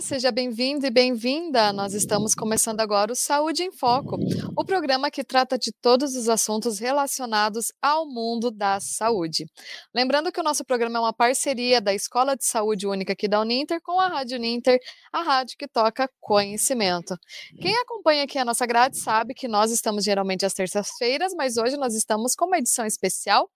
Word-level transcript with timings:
Seja 0.00 0.32
bem-vindo 0.32 0.86
e 0.86 0.90
bem-vinda. 0.90 1.74
Nós 1.74 1.92
estamos 1.92 2.34
começando 2.34 2.80
agora 2.80 3.12
o 3.12 3.14
Saúde 3.14 3.64
em 3.64 3.70
Foco, 3.70 4.16
o 4.56 4.64
programa 4.64 5.10
que 5.10 5.22
trata 5.22 5.58
de 5.58 5.70
todos 5.72 6.16
os 6.16 6.26
assuntos 6.26 6.78
relacionados 6.78 7.66
ao 7.82 8.06
mundo 8.06 8.50
da 8.50 8.80
saúde. 8.80 9.44
Lembrando 9.94 10.32
que 10.32 10.40
o 10.40 10.42
nosso 10.42 10.64
programa 10.64 10.98
é 10.98 11.00
uma 11.02 11.12
parceria 11.12 11.82
da 11.82 11.92
Escola 11.92 12.34
de 12.34 12.46
Saúde 12.46 12.86
Única 12.86 13.12
aqui 13.12 13.28
da 13.28 13.40
Uninter 13.40 13.78
com 13.82 14.00
a 14.00 14.08
Rádio 14.08 14.38
Uninter, 14.38 14.78
a 15.12 15.22
rádio 15.22 15.56
que 15.58 15.68
toca 15.68 16.08
conhecimento. 16.18 17.14
Quem 17.60 17.76
acompanha 17.76 18.24
aqui 18.24 18.38
a 18.38 18.44
nossa 18.44 18.64
grade 18.64 18.98
sabe 18.98 19.34
que 19.34 19.46
nós 19.46 19.70
estamos 19.70 20.02
geralmente 20.02 20.46
às 20.46 20.54
terças-feiras, 20.54 21.34
mas 21.34 21.58
hoje 21.58 21.76
nós 21.76 21.94
estamos 21.94 22.34
com 22.34 22.46
uma 22.46 22.58
edição 22.58 22.86
especial 22.86 23.50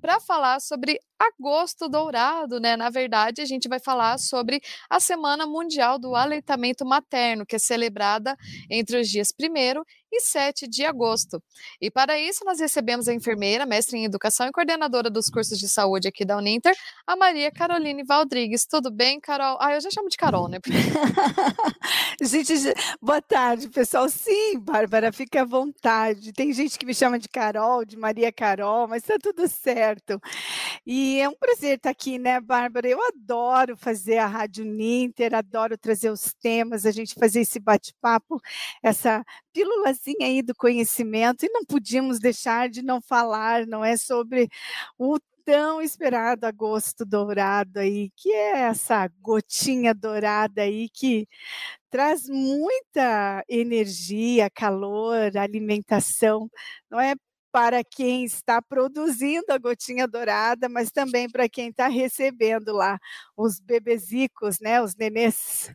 para 0.00 0.18
falar 0.18 0.60
sobre 0.60 0.98
agosto 1.20 1.86
dourado, 1.86 2.58
né? 2.58 2.76
Na 2.76 2.88
verdade, 2.88 3.42
a 3.42 3.44
gente 3.44 3.68
vai 3.68 3.78
falar 3.78 4.18
sobre 4.18 4.62
a 4.88 4.98
Semana 4.98 5.46
Mundial 5.46 5.89
do 5.98 6.14
Aleitamento 6.14 6.84
Materno, 6.84 7.46
que 7.46 7.56
é 7.56 7.58
celebrada 7.58 8.36
entre 8.68 9.00
os 9.00 9.08
dias 9.08 9.28
1 9.38 9.82
e 10.12 10.20
7 10.20 10.68
de 10.68 10.84
agosto. 10.84 11.42
E 11.80 11.90
para 11.90 12.18
isso, 12.18 12.44
nós 12.44 12.60
recebemos 12.60 13.08
a 13.08 13.14
enfermeira, 13.14 13.64
mestre 13.64 13.98
em 13.98 14.04
educação 14.04 14.46
e 14.46 14.52
coordenadora 14.52 15.08
dos 15.10 15.28
cursos 15.28 15.58
de 15.58 15.68
saúde 15.68 16.08
aqui 16.08 16.24
da 16.24 16.36
Uninter, 16.36 16.74
a 17.06 17.16
Maria 17.16 17.50
Caroline 17.50 18.02
Valdrigues. 18.04 18.66
Tudo 18.66 18.90
bem, 18.90 19.20
Carol? 19.20 19.56
Ah, 19.60 19.74
eu 19.74 19.80
já 19.80 19.90
chamo 19.90 20.08
de 20.08 20.16
Carol, 20.16 20.48
né? 20.48 20.58
gente, 22.20 22.54
boa 23.00 23.22
tarde, 23.22 23.68
pessoal. 23.68 24.08
Sim, 24.08 24.58
Bárbara, 24.58 25.12
fica 25.12 25.42
à 25.42 25.44
vontade. 25.44 26.32
Tem 26.32 26.52
gente 26.52 26.78
que 26.78 26.86
me 26.86 26.94
chama 26.94 27.18
de 27.18 27.28
Carol, 27.28 27.84
de 27.84 27.96
Maria 27.96 28.32
Carol, 28.32 28.88
mas 28.88 29.02
está 29.02 29.16
tudo 29.18 29.46
certo. 29.48 30.20
E 30.86 31.20
é 31.20 31.28
um 31.28 31.34
prazer 31.34 31.76
estar 31.76 31.90
aqui, 31.90 32.18
né, 32.18 32.40
Bárbara? 32.40 32.88
Eu 32.88 32.98
adoro 33.06 33.76
fazer 33.76 34.18
a 34.18 34.26
Rádio 34.26 34.64
Uninter, 34.64 35.34
adoro 35.34 35.76
trazer 35.78 36.10
os 36.10 36.34
temas, 36.40 36.86
a 36.86 36.90
gente 36.90 37.14
fazer 37.14 37.40
esse 37.40 37.58
bate-papo, 37.58 38.40
essa 38.82 39.24
pílulazinha 39.52 40.26
aí 40.26 40.42
do 40.42 40.54
conhecimento, 40.54 41.44
e 41.44 41.50
não 41.52 41.64
podíamos 41.64 42.18
deixar 42.20 42.68
de 42.68 42.82
não 42.82 43.00
falar, 43.00 43.66
não 43.66 43.84
é, 43.84 43.96
sobre 43.96 44.48
o 44.98 45.18
tão 45.44 45.82
esperado 45.82 46.46
agosto 46.46 47.04
dourado 47.04 47.80
aí, 47.80 48.10
que 48.16 48.30
é 48.32 48.60
essa 48.60 49.08
gotinha 49.20 49.94
dourada 49.94 50.62
aí 50.62 50.88
que 50.90 51.26
traz 51.90 52.28
muita 52.28 53.44
energia, 53.48 54.50
calor, 54.50 55.36
alimentação, 55.36 56.50
não 56.90 57.00
é? 57.00 57.14
Para 57.52 57.82
quem 57.82 58.24
está 58.24 58.62
produzindo 58.62 59.46
a 59.50 59.58
gotinha 59.58 60.06
dourada, 60.06 60.68
mas 60.68 60.90
também 60.90 61.28
para 61.28 61.48
quem 61.48 61.68
está 61.68 61.88
recebendo 61.88 62.72
lá 62.72 62.98
os 63.36 63.60
bebezicos, 63.60 64.60
né? 64.60 64.80
Os 64.82 64.94
nenês. 64.94 65.72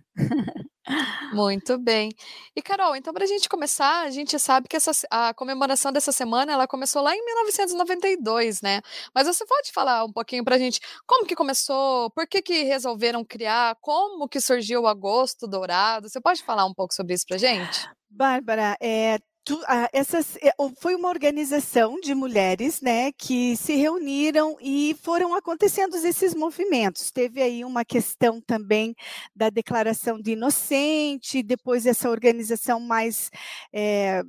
Muito 1.34 1.78
bem. 1.80 2.12
E 2.56 2.62
Carol, 2.62 2.96
então 2.96 3.14
para 3.14 3.24
a 3.24 3.28
gente 3.28 3.50
começar, 3.50 4.04
a 4.04 4.12
gente 4.12 4.38
sabe 4.40 4.68
que 4.68 4.76
essa, 4.76 4.92
a 5.10 5.34
comemoração 5.34 5.92
dessa 5.92 6.12
semana 6.12 6.54
ela 6.54 6.68
começou 6.68 7.02
lá 7.02 7.16
em 7.16 7.26
1992, 7.26 8.62
né? 8.62 8.82
Mas 9.14 9.26
você 9.28 9.46
pode 9.46 9.72
falar 9.72 10.06
um 10.06 10.12
pouquinho 10.12 10.44
para 10.44 10.56
a 10.56 10.60
gente 10.60 10.80
como 11.08 11.26
que 11.26 11.36
começou, 11.36 12.12
por 12.12 12.28
que 12.28 12.42
que 12.42 12.64
resolveram 12.64 13.26
criar, 13.26 13.76
como 13.82 14.30
que 14.30 14.40
surgiu 14.40 14.84
o 14.84 14.88
Agosto 14.88 15.48
Dourado? 15.48 16.08
Você 16.08 16.22
pode 16.22 16.44
falar 16.44 16.66
um 16.66 16.74
pouco 16.74 16.94
sobre 16.94 17.16
isso 17.16 17.26
para 17.28 17.36
a 17.36 17.40
gente? 17.40 17.90
Bárbara, 18.10 18.78
é, 18.80 19.18
Tu, 19.46 19.62
ah, 19.68 19.88
essas, 19.94 20.38
eh, 20.38 20.52
foi 20.80 20.96
uma 20.96 21.08
organização 21.08 22.00
de 22.00 22.16
mulheres 22.16 22.82
né, 22.82 23.12
que 23.12 23.56
se 23.56 23.76
reuniram 23.76 24.58
e 24.60 24.96
foram 25.04 25.36
acontecendo 25.36 25.96
esses 25.98 26.34
movimentos. 26.34 27.12
Teve 27.12 27.44
aí 27.44 27.64
uma 27.64 27.86
questão 27.86 28.42
também 28.42 28.96
da 29.36 29.52
declaração 29.52 30.20
de 30.20 30.32
inocente, 30.32 31.44
depois 31.44 31.86
essa 31.86 32.10
organização 32.10 32.80
mais. 32.80 33.30
É, 33.72 34.24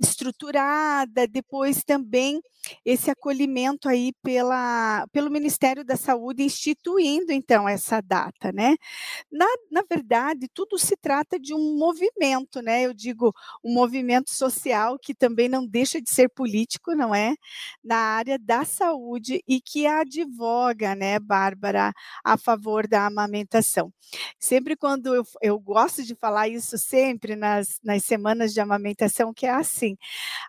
estruturada, 0.00 1.26
depois 1.26 1.82
também 1.84 2.40
esse 2.84 3.10
acolhimento 3.10 3.88
aí 3.88 4.12
pela, 4.22 5.06
pelo 5.12 5.30
Ministério 5.30 5.84
da 5.84 5.96
Saúde 5.96 6.42
instituindo 6.44 7.32
então 7.32 7.68
essa 7.68 8.00
data, 8.00 8.52
né? 8.52 8.76
Na, 9.30 9.46
na 9.70 9.82
verdade, 9.88 10.48
tudo 10.52 10.78
se 10.78 10.96
trata 10.96 11.38
de 11.38 11.54
um 11.54 11.76
movimento, 11.76 12.62
né? 12.62 12.82
Eu 12.86 12.94
digo 12.94 13.34
um 13.64 13.72
movimento 13.72 14.30
social 14.30 14.98
que 14.98 15.14
também 15.14 15.48
não 15.48 15.66
deixa 15.66 16.00
de 16.00 16.10
ser 16.10 16.28
político, 16.28 16.94
não 16.94 17.14
é? 17.14 17.34
Na 17.82 17.96
área 17.96 18.38
da 18.38 18.64
saúde 18.64 19.42
e 19.48 19.60
que 19.60 19.86
advoga, 19.86 20.94
né, 20.94 21.18
Bárbara, 21.18 21.92
a 22.24 22.36
favor 22.36 22.86
da 22.86 23.06
amamentação. 23.06 23.92
Sempre 24.38 24.76
quando 24.76 25.14
eu, 25.14 25.24
eu 25.40 25.58
gosto 25.58 26.02
de 26.02 26.14
falar 26.14 26.48
isso 26.48 26.76
sempre 26.78 27.36
nas, 27.36 27.78
nas 27.82 28.04
semanas 28.04 28.52
de 28.52 28.60
amamentação, 28.60 29.32
que 29.32 29.46
é 29.46 29.50
assim, 29.72 29.96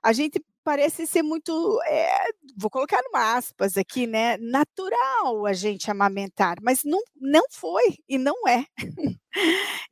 a 0.03 0.13
gente 0.13 0.41
parece 0.63 1.05
ser 1.05 1.21
muito, 1.23 1.79
é, 1.87 2.29
vou 2.57 2.69
colocar 2.69 3.01
numa 3.03 3.35
aspas 3.35 3.77
aqui, 3.77 4.07
né, 4.07 4.37
natural 4.37 5.45
a 5.45 5.53
gente 5.53 5.91
amamentar, 5.91 6.57
mas 6.61 6.83
não, 6.85 7.01
não 7.19 7.43
foi 7.51 7.97
e 8.07 8.17
não 8.17 8.47
é. 8.47 8.65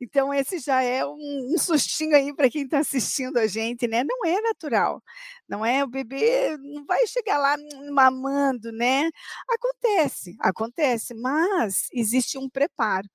então 0.00 0.32
esse 0.32 0.58
já 0.58 0.82
é 0.82 1.04
um, 1.04 1.52
um 1.54 1.58
sustinho 1.58 2.16
aí 2.16 2.34
para 2.34 2.48
quem 2.50 2.64
está 2.64 2.78
assistindo 2.80 3.38
a 3.38 3.46
gente, 3.46 3.86
né? 3.88 4.02
Não 4.04 4.24
é 4.26 4.40
natural, 4.40 5.02
não 5.48 5.64
é 5.64 5.84
o 5.84 5.88
bebê 5.88 6.56
não 6.58 6.84
vai 6.86 7.06
chegar 7.06 7.38
lá 7.38 7.56
mamando, 7.92 8.72
né? 8.72 9.10
Acontece, 9.50 10.36
acontece, 10.40 11.14
mas 11.14 11.88
existe 11.92 12.38
um 12.38 12.48
preparo. 12.48 13.08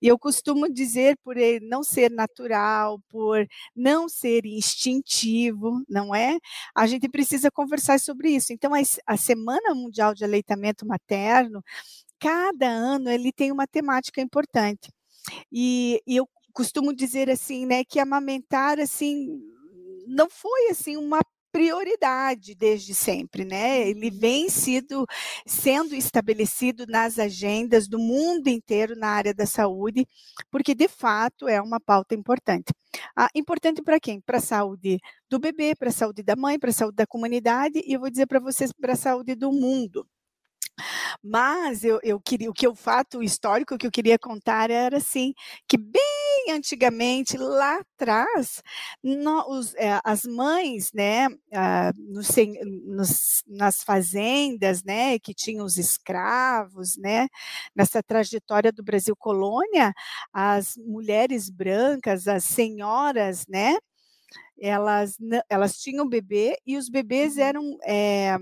E 0.00 0.08
eu 0.08 0.18
costumo 0.18 0.72
dizer, 0.72 1.16
por 1.22 1.36
ele 1.36 1.66
não 1.66 1.82
ser 1.82 2.10
natural, 2.10 3.00
por 3.08 3.46
não 3.74 4.08
ser 4.08 4.46
instintivo, 4.46 5.82
não 5.88 6.14
é? 6.14 6.38
A 6.74 6.86
gente 6.86 7.08
precisa 7.08 7.50
conversar 7.50 7.98
sobre 8.00 8.30
isso. 8.30 8.52
Então, 8.52 8.72
a, 9.06 9.16
Semana 9.16 9.74
Mundial 9.74 10.14
de 10.14 10.24
Aleitamento 10.24 10.86
Materno, 10.86 11.62
cada 12.18 12.68
ano 12.68 13.10
ele 13.10 13.32
tem 13.32 13.52
uma 13.52 13.66
temática 13.66 14.20
importante. 14.20 14.90
E, 15.52 16.02
e 16.06 16.16
eu 16.16 16.28
costumo 16.52 16.94
dizer 16.94 17.30
assim, 17.30 17.66
né, 17.66 17.84
que 17.84 17.98
amamentar 17.98 18.78
assim 18.78 19.28
não 20.06 20.28
foi 20.30 20.68
assim 20.70 20.96
uma 20.96 21.20
prioridade 21.54 22.52
desde 22.52 22.92
sempre, 22.92 23.44
né? 23.44 23.88
Ele 23.88 24.10
uhum. 24.10 24.18
vem 24.18 24.48
sido, 24.48 25.06
sendo 25.46 25.94
estabelecido 25.94 26.84
nas 26.84 27.16
agendas 27.16 27.86
do 27.86 27.96
mundo 27.96 28.48
inteiro 28.48 28.96
na 28.96 29.06
área 29.06 29.32
da 29.32 29.46
saúde, 29.46 30.04
porque 30.50 30.74
de 30.74 30.88
fato 30.88 31.46
é 31.46 31.62
uma 31.62 31.78
pauta 31.78 32.12
importante. 32.12 32.72
Ah, 33.16 33.28
importante 33.36 33.80
para 33.82 34.00
quem? 34.00 34.20
Para 34.20 34.38
a 34.38 34.40
saúde 34.40 34.98
do 35.30 35.38
bebê, 35.38 35.76
para 35.76 35.90
a 35.90 35.92
saúde 35.92 36.24
da 36.24 36.34
mãe, 36.34 36.58
para 36.58 36.70
a 36.70 36.72
saúde 36.72 36.96
da 36.96 37.06
comunidade 37.06 37.80
e 37.86 37.92
eu 37.92 38.00
vou 38.00 38.10
dizer 38.10 38.26
para 38.26 38.40
vocês 38.40 38.72
para 38.72 38.94
a 38.94 38.96
saúde 38.96 39.36
do 39.36 39.52
mundo. 39.52 40.04
Mas 41.22 41.84
eu, 41.84 42.00
eu 42.02 42.20
queria, 42.20 42.50
o 42.50 42.52
que 42.52 42.66
o 42.66 42.74
fato 42.74 43.22
histórico 43.22 43.78
que 43.78 43.86
eu 43.86 43.92
queria 43.92 44.18
contar 44.18 44.70
era 44.70 44.96
assim, 44.96 45.32
que 45.68 45.78
bem 45.78 46.13
antigamente, 46.50 47.36
lá 47.36 47.78
atrás, 47.78 48.62
no, 49.02 49.48
os, 49.50 49.74
é, 49.74 50.00
as 50.04 50.24
mães, 50.24 50.92
né, 50.92 51.28
ah, 51.52 51.92
nos, 51.96 52.28
nos, 52.86 53.44
nas 53.46 53.82
fazendas, 53.82 54.82
né, 54.84 55.18
que 55.18 55.34
tinham 55.34 55.64
os 55.64 55.78
escravos, 55.78 56.96
né, 56.96 57.28
nessa 57.74 58.02
trajetória 58.02 58.72
do 58.72 58.82
Brasil 58.82 59.16
colônia, 59.16 59.92
as 60.32 60.76
mulheres 60.76 61.50
brancas, 61.50 62.28
as 62.28 62.44
senhoras, 62.44 63.46
né, 63.48 63.76
elas, 64.60 65.16
elas 65.48 65.78
tinham 65.78 66.08
bebê 66.08 66.58
e 66.66 66.76
os 66.76 66.88
bebês 66.88 67.36
uhum. 67.36 67.42
eram 67.42 67.78
é, 67.84 68.36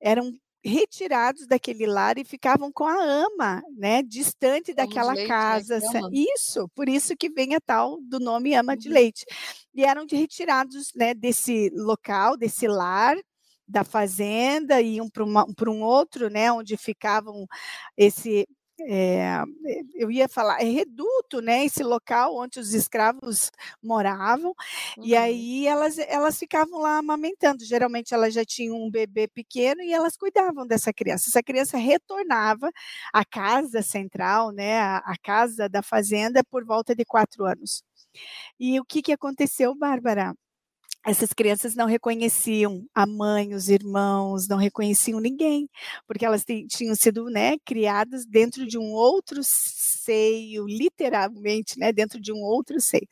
eram 0.00 0.32
retirados 0.64 1.46
daquele 1.46 1.86
lar 1.86 2.16
e 2.16 2.24
ficavam 2.24 2.72
com 2.72 2.84
a 2.84 2.96
ama, 2.96 3.62
né, 3.76 4.02
distante 4.02 4.72
daquela 4.72 5.12
leite, 5.12 5.28
casa. 5.28 5.78
Né? 5.78 6.00
Isso, 6.12 6.68
por 6.74 6.88
isso 6.88 7.14
que 7.16 7.28
vem 7.28 7.54
a 7.54 7.60
tal 7.60 7.98
do 8.00 8.18
nome 8.18 8.54
ama 8.54 8.72
uhum. 8.72 8.78
de 8.78 8.88
leite. 8.88 9.26
E 9.74 9.84
eram 9.84 10.06
retirados, 10.10 10.92
né, 10.94 11.12
desse 11.12 11.70
local, 11.74 12.36
desse 12.36 12.66
lar, 12.66 13.16
da 13.68 13.84
fazenda, 13.84 14.80
e 14.80 14.96
iam 14.96 15.08
para 15.08 15.70
um 15.70 15.82
outro, 15.82 16.30
né, 16.30 16.50
onde 16.50 16.76
ficavam 16.76 17.46
esse 17.96 18.46
é, 18.80 19.42
eu 19.94 20.10
ia 20.10 20.28
falar, 20.28 20.60
é 20.60 20.64
reduto, 20.64 21.40
né? 21.40 21.64
Esse 21.64 21.82
local 21.82 22.36
onde 22.36 22.58
os 22.58 22.74
escravos 22.74 23.50
moravam, 23.82 24.54
uhum. 24.96 25.04
e 25.04 25.16
aí 25.16 25.66
elas, 25.66 25.98
elas 25.98 26.38
ficavam 26.38 26.80
lá 26.80 26.98
amamentando. 26.98 27.64
Geralmente 27.64 28.12
elas 28.14 28.34
já 28.34 28.44
tinham 28.44 28.76
um 28.76 28.90
bebê 28.90 29.28
pequeno 29.28 29.82
e 29.82 29.92
elas 29.92 30.16
cuidavam 30.16 30.66
dessa 30.66 30.92
criança. 30.92 31.28
Essa 31.28 31.42
criança 31.42 31.76
retornava 31.78 32.70
à 33.12 33.24
casa 33.24 33.82
central, 33.82 34.50
né? 34.50 34.78
A, 34.78 34.98
a 34.98 35.16
casa 35.22 35.68
da 35.68 35.82
fazenda 35.82 36.42
por 36.44 36.64
volta 36.64 36.94
de 36.94 37.04
quatro 37.04 37.44
anos. 37.44 37.82
E 38.58 38.80
o 38.80 38.84
que, 38.84 39.02
que 39.02 39.12
aconteceu, 39.12 39.74
Bárbara? 39.74 40.34
Essas 41.06 41.32
crianças 41.32 41.74
não 41.74 41.86
reconheciam 41.86 42.86
a 42.94 43.06
mãe, 43.06 43.54
os 43.54 43.68
irmãos, 43.68 44.48
não 44.48 44.56
reconheciam 44.56 45.20
ninguém, 45.20 45.68
porque 46.06 46.24
elas 46.24 46.44
tinham 46.68 46.94
sido 46.94 47.26
né, 47.26 47.56
criadas 47.64 48.24
dentro 48.26 48.66
de 48.66 48.78
um 48.78 48.92
outro 48.92 49.40
seio, 49.44 50.66
literalmente, 50.66 51.78
né, 51.78 51.92
dentro 51.92 52.20
de 52.20 52.32
um 52.32 52.38
outro 52.38 52.80
seio. 52.80 53.06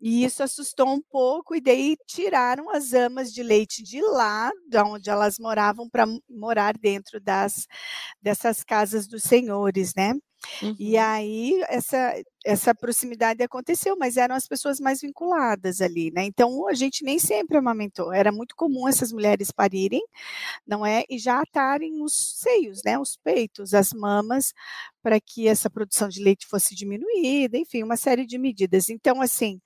E 0.00 0.24
isso 0.24 0.42
assustou 0.42 0.88
um 0.88 1.00
pouco, 1.00 1.54
e 1.54 1.60
daí 1.60 1.96
tiraram 2.06 2.70
as 2.70 2.92
amas 2.92 3.32
de 3.32 3.42
leite 3.42 3.82
de 3.84 4.00
lá, 4.02 4.50
de 4.68 4.78
onde 4.82 5.08
elas 5.10 5.38
moravam, 5.38 5.88
para 5.88 6.06
morar 6.28 6.76
dentro 6.76 7.20
das, 7.20 7.66
dessas 8.22 8.64
casas 8.64 9.06
dos 9.06 9.22
senhores, 9.24 9.94
né? 9.96 10.14
Uhum. 10.62 10.74
E 10.78 10.96
aí 10.96 11.62
essa, 11.68 12.14
essa 12.44 12.74
proximidade 12.74 13.42
aconteceu, 13.42 13.96
mas 13.96 14.16
eram 14.16 14.34
as 14.34 14.46
pessoas 14.46 14.80
mais 14.80 15.00
vinculadas 15.00 15.80
ali, 15.80 16.10
né? 16.10 16.24
Então 16.24 16.68
a 16.68 16.74
gente 16.74 17.04
nem 17.04 17.18
sempre 17.18 17.56
amamentou. 17.56 18.12
Era 18.12 18.32
muito 18.32 18.54
comum 18.56 18.88
essas 18.88 19.12
mulheres 19.12 19.50
parirem, 19.50 20.02
não 20.66 20.84
é? 20.84 21.04
E 21.08 21.18
já 21.18 21.40
atarem 21.40 22.02
os 22.02 22.38
seios, 22.40 22.82
né? 22.84 22.98
Os 22.98 23.16
peitos, 23.16 23.74
as 23.74 23.92
mamas, 23.92 24.52
para 25.02 25.20
que 25.20 25.48
essa 25.48 25.70
produção 25.70 26.08
de 26.08 26.22
leite 26.22 26.46
fosse 26.46 26.74
diminuída, 26.74 27.56
enfim, 27.58 27.82
uma 27.82 27.96
série 27.96 28.26
de 28.26 28.38
medidas. 28.38 28.88
Então, 28.88 29.20
assim, 29.20 29.60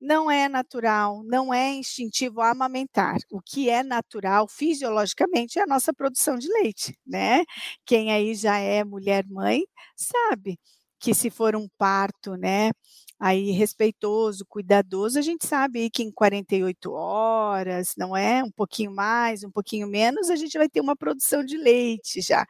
não 0.00 0.30
é 0.30 0.48
natural, 0.48 1.22
não 1.24 1.52
é 1.52 1.70
instintivo 1.74 2.40
amamentar. 2.40 3.16
O 3.30 3.40
que 3.40 3.68
é 3.70 3.82
natural 3.82 4.48
fisiologicamente 4.48 5.58
é 5.58 5.62
a 5.62 5.66
nossa 5.66 5.92
produção 5.92 6.36
de 6.38 6.48
leite, 6.52 6.96
né? 7.06 7.44
Quem 7.86 8.12
aí 8.12 8.34
já 8.34 8.58
é 8.58 8.84
mulher 8.84 9.24
mãe 9.28 9.62
sabe 9.96 10.58
que 11.00 11.14
se 11.14 11.30
for 11.30 11.56
um 11.56 11.66
parto, 11.78 12.36
né, 12.36 12.70
aí 13.18 13.50
respeitoso, 13.52 14.44
cuidadoso, 14.48 15.18
a 15.18 15.22
gente 15.22 15.46
sabe 15.46 15.88
que 15.90 16.02
em 16.02 16.10
48 16.12 16.92
horas, 16.92 17.94
não 17.96 18.16
é? 18.16 18.42
Um 18.44 18.50
pouquinho 18.50 18.90
mais, 18.94 19.42
um 19.44 19.50
pouquinho 19.50 19.86
menos, 19.88 20.30
a 20.30 20.36
gente 20.36 20.58
vai 20.58 20.68
ter 20.68 20.80
uma 20.80 20.96
produção 20.96 21.44
de 21.44 21.56
leite 21.56 22.20
já, 22.20 22.46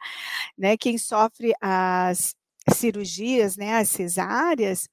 né? 0.57 0.77
Quem 0.77 0.97
sofre 0.97 1.53
as 1.61 2.35
cirurgias, 2.73 3.57
né, 3.57 3.77
as 3.77 3.89
cesáreas, 3.89 4.87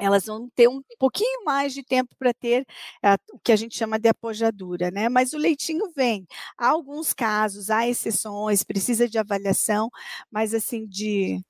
elas 0.00 0.26
vão 0.26 0.48
ter 0.54 0.68
um 0.68 0.82
pouquinho 0.98 1.44
mais 1.44 1.74
de 1.74 1.82
tempo 1.82 2.14
para 2.18 2.32
ter 2.34 2.62
uh, 3.04 3.16
o 3.34 3.38
que 3.38 3.52
a 3.52 3.56
gente 3.56 3.76
chama 3.76 3.98
de 3.98 4.08
apojadura, 4.08 4.90
né? 4.90 5.08
Mas 5.08 5.32
o 5.32 5.38
leitinho 5.38 5.90
vem. 5.94 6.26
Há 6.58 6.68
alguns 6.68 7.12
casos, 7.12 7.70
há 7.70 7.86
exceções, 7.88 8.64
precisa 8.64 9.08
de 9.08 9.18
avaliação, 9.18 9.90
mas 10.30 10.54
assim, 10.54 10.86
de, 10.86 11.40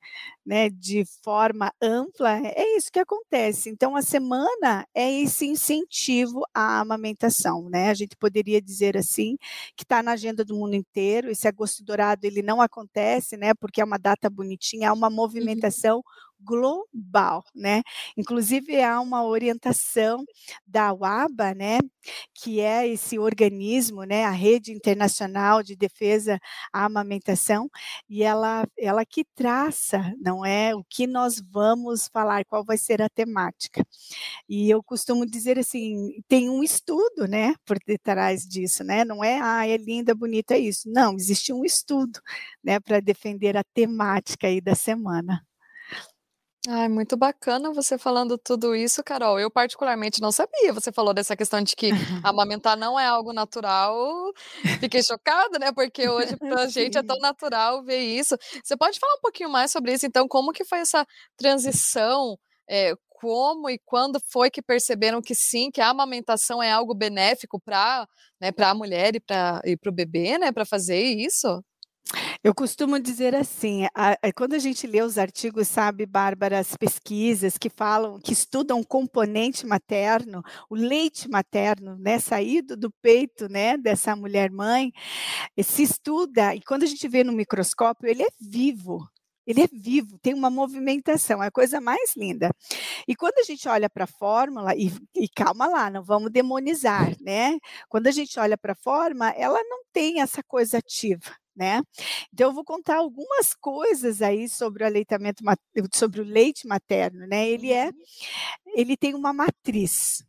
né, 0.51 0.69
de 0.69 1.05
forma 1.23 1.73
ampla, 1.81 2.41
é 2.45 2.77
isso 2.77 2.91
que 2.91 2.99
acontece. 2.99 3.71
Então, 3.71 3.95
a 3.95 4.03
semana 4.03 4.85
é 4.93 5.09
esse 5.21 5.47
incentivo 5.47 6.43
à 6.53 6.81
amamentação, 6.81 7.71
né? 7.71 7.89
A 7.89 7.95
gente 7.95 8.17
poderia 8.17 8.61
dizer 8.61 8.97
assim, 8.97 9.37
que 9.77 9.85
está 9.85 10.03
na 10.03 10.11
agenda 10.11 10.45
do 10.45 10.57
mundo 10.57 10.75
inteiro, 10.75 11.31
esse 11.31 11.47
agosto 11.47 11.85
dourado 11.85 12.25
ele 12.25 12.43
não 12.43 12.61
acontece, 12.61 13.37
né? 13.37 13.55
Porque 13.55 13.81
é 13.81 13.85
uma 13.85 13.97
data 13.97 14.29
bonitinha, 14.29 14.91
há 14.91 14.93
uma 14.93 15.07
uhum. 15.09 15.15
movimentação 15.15 15.99
uhum 15.99 16.31
global, 16.43 17.45
né? 17.55 17.83
Inclusive 18.17 18.83
há 18.83 19.01
uma 19.01 19.25
orientação 19.25 20.25
da 20.67 20.93
UABA, 20.93 21.55
né, 21.55 21.79
que 22.35 22.61
é 22.61 22.89
esse 22.89 23.19
organismo, 23.19 24.05
né, 24.05 24.25
a 24.25 24.31
Rede 24.31 24.73
Internacional 24.73 25.63
de 25.63 25.77
Defesa 25.77 26.39
à 26.73 26.85
Amamentação, 26.87 27.69
e 28.09 28.23
ela 28.23 28.67
ela 28.79 29.05
que 29.05 29.25
traça, 29.35 30.15
não 30.21 30.40
é, 30.45 30.75
o 30.75 30.85
que 30.85 31.07
nós 31.07 31.41
vamos 31.41 32.09
falar, 32.09 32.45
qual 32.45 32.65
vai 32.65 32.79
ser 32.79 33.03
a 33.03 33.09
temática. 33.09 33.85
E 34.49 34.71
eu 34.71 34.83
costumo 34.83 35.27
dizer 35.27 35.59
assim, 35.59 36.23
tem 36.29 36.51
um 36.51 36.63
estudo, 36.63 37.27
né, 37.29 37.55
por 37.65 37.79
detrás 37.87 38.47
disso, 38.47 38.85
né? 38.85 39.05
Não 39.05 39.23
é, 39.25 39.41
ah, 39.41 39.67
é 39.67 39.77
linda, 39.77 40.15
bonita 40.15 40.55
é 40.55 40.59
isso. 40.59 40.91
Não, 40.91 41.15
existe 41.15 41.53
um 41.53 41.65
estudo, 41.65 42.21
né, 42.63 42.81
para 42.81 43.01
defender 43.01 43.57
a 43.57 43.65
temática 43.75 44.47
aí 44.47 44.61
da 44.61 44.75
semana. 44.75 45.45
Ai, 46.69 46.89
muito 46.89 47.17
bacana 47.17 47.73
você 47.73 47.97
falando 47.97 48.37
tudo 48.37 48.77
isso, 48.77 49.03
Carol. 49.03 49.41
Eu 49.41 49.51
particularmente 49.51 50.21
não 50.21 50.31
sabia. 50.31 50.73
Você 50.75 50.93
falou 50.93 51.15
dessa 51.15 51.35
questão 51.35 51.63
de 51.63 51.75
que 51.75 51.91
amamentar 52.23 52.77
não 52.77 53.01
é 53.01 53.07
algo 53.07 53.33
natural. 53.33 54.31
Fiquei 54.79 55.03
chocada, 55.03 55.59
né? 55.59 55.73
Porque 55.73 56.07
hoje 56.09 56.37
pra 56.39 56.67
gente 56.69 56.99
é 56.99 57.03
tão 57.03 57.19
natural 57.19 57.83
ver 57.83 58.01
isso. 58.01 58.37
Você 58.63 58.77
pode 58.77 58.99
falar 58.99 59.15
um 59.15 59.21
pouquinho 59.23 59.49
mais 59.49 59.71
sobre 59.73 59.95
isso, 59.95 60.05
então, 60.07 60.29
como 60.29 60.53
que 60.53 60.65
foi 60.65 60.81
essa 60.81 61.07
transição? 61.37 62.39
É, 62.69 62.93
como 63.09 63.69
e 63.71 63.79
quando 63.85 64.21
foi 64.31 64.51
que 64.51 64.63
perceberam 64.63 65.21
que 65.23 65.35
sim, 65.35 65.71
que 65.71 65.81
a 65.81 65.89
amamentação 65.89 66.63
é 66.63 66.71
algo 66.71 66.95
benéfico 66.95 67.59
para 67.61 68.07
né, 68.41 68.51
a 68.59 68.75
mulher 68.75 69.15
e 69.17 69.21
para 69.21 69.63
o 69.89 69.93
bebê, 69.93 70.37
né? 70.39 70.53
Para 70.53 70.67
fazer 70.67 71.03
isso? 71.03 71.63
Eu 72.43 72.55
costumo 72.55 72.99
dizer 72.99 73.35
assim, 73.35 73.87
a, 73.95 74.13
a, 74.13 74.33
quando 74.35 74.55
a 74.55 74.59
gente 74.59 74.87
lê 74.87 75.03
os 75.03 75.19
artigos, 75.19 75.69
sabe, 75.69 76.07
Bárbara, 76.07 76.59
as 76.59 76.75
pesquisas 76.77 77.59
que 77.59 77.69
falam, 77.69 78.19
que 78.19 78.33
estudam 78.33 78.83
componente 78.83 79.67
materno, 79.67 80.43
o 80.69 80.75
leite 80.75 81.29
materno, 81.29 81.97
né, 81.99 82.19
saído 82.19 82.77
do 82.77 82.91
peito, 83.03 83.47
né, 83.49 83.77
dessa 83.77 84.17
mulher 84.17 84.51
mãe, 84.51 84.91
se 85.63 85.83
estuda, 85.83 86.55
e 86.55 86.63
quando 86.63 86.85
a 86.85 86.87
gente 86.87 87.07
vê 87.09 87.23
no 87.23 87.33
microscópio, 87.33 88.09
ele 88.09 88.23
é 88.23 88.31
vivo, 88.41 89.07
ele 89.47 89.63
é 89.63 89.69
vivo, 89.71 90.19
tem 90.21 90.33
uma 90.33 90.49
movimentação, 90.51 91.43
é 91.43 91.49
a 91.49 91.51
coisa 91.51 91.81
mais 91.81 92.17
linda. 92.17 92.51
E 93.07 93.15
quando 93.15 93.39
a 93.39 93.43
gente 93.43 93.69
olha 93.69 93.91
para 93.91 94.05
a 94.05 94.07
fórmula, 94.07 94.75
e, 94.75 94.93
e, 95.15 95.29
calma 95.29 95.67
lá, 95.67 95.91
não 95.91 96.03
vamos 96.03 96.31
demonizar, 96.31 97.15
né? 97.21 97.59
Quando 97.89 98.07
a 98.07 98.11
gente 98.13 98.39
olha 98.39 98.57
para 98.57 98.73
a 98.73 98.77
forma, 98.77 99.31
ela 99.31 99.63
não 99.65 99.83
tem 99.93 100.21
essa 100.21 100.43
coisa 100.43 100.79
ativa 100.79 101.40
né? 101.57 101.83
Então 102.33 102.49
eu 102.51 102.55
vou 102.55 102.65
contar 102.65 102.97
algumas 102.99 103.55
coisas 103.61 104.23
aí 104.23 104.49
sobre 104.49 104.85
o 104.85 104.87
aleitamento 104.87 105.43
sobre 105.95 106.21
o 106.21 106.25
leite 106.25 106.67
materno, 106.67 107.27
né? 107.27 107.49
Ele 107.49 107.73
é 107.73 107.87
uhum. 107.87 107.93
ele 108.77 108.97
tem 108.97 109.15
uma 109.15 109.33
matriz, 109.33 110.25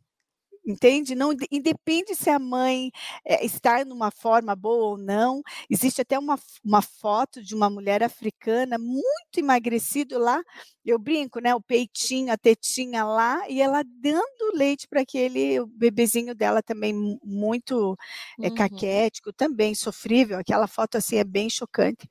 entende? 0.64 1.14
Não 1.14 1.32
independe 1.50 2.14
se 2.14 2.30
a 2.30 2.38
mãe 2.38 2.90
é, 3.24 3.44
está 3.44 3.84
numa 3.84 4.10
forma 4.10 4.54
boa 4.54 4.90
ou 4.90 4.98
não. 4.98 5.42
Existe 5.68 6.00
até 6.00 6.18
uma, 6.18 6.38
uma 6.64 6.82
foto 6.82 7.42
de 7.42 7.54
uma 7.54 7.68
mulher 7.68 8.02
africana 8.02 8.78
muito 8.78 9.04
emagrecida 9.36 10.18
lá. 10.18 10.40
Eu 10.84 10.98
brinco, 10.98 11.40
né? 11.40 11.54
O 11.54 11.60
peitinho, 11.60 12.32
a 12.32 12.36
tetinha 12.36 13.04
lá, 13.04 13.48
e 13.48 13.60
ela 13.60 13.82
dando 13.84 14.54
leite 14.54 14.88
para 14.88 15.02
aquele 15.02 15.64
bebezinho 15.66 16.34
dela 16.34 16.62
também 16.62 16.92
muito 17.22 17.96
é, 18.40 18.50
caquético, 18.50 19.32
também 19.32 19.74
sofrível. 19.74 20.38
Aquela 20.38 20.66
foto 20.66 20.96
assim 20.96 21.16
é 21.16 21.24
bem 21.24 21.48
chocante 21.50 22.08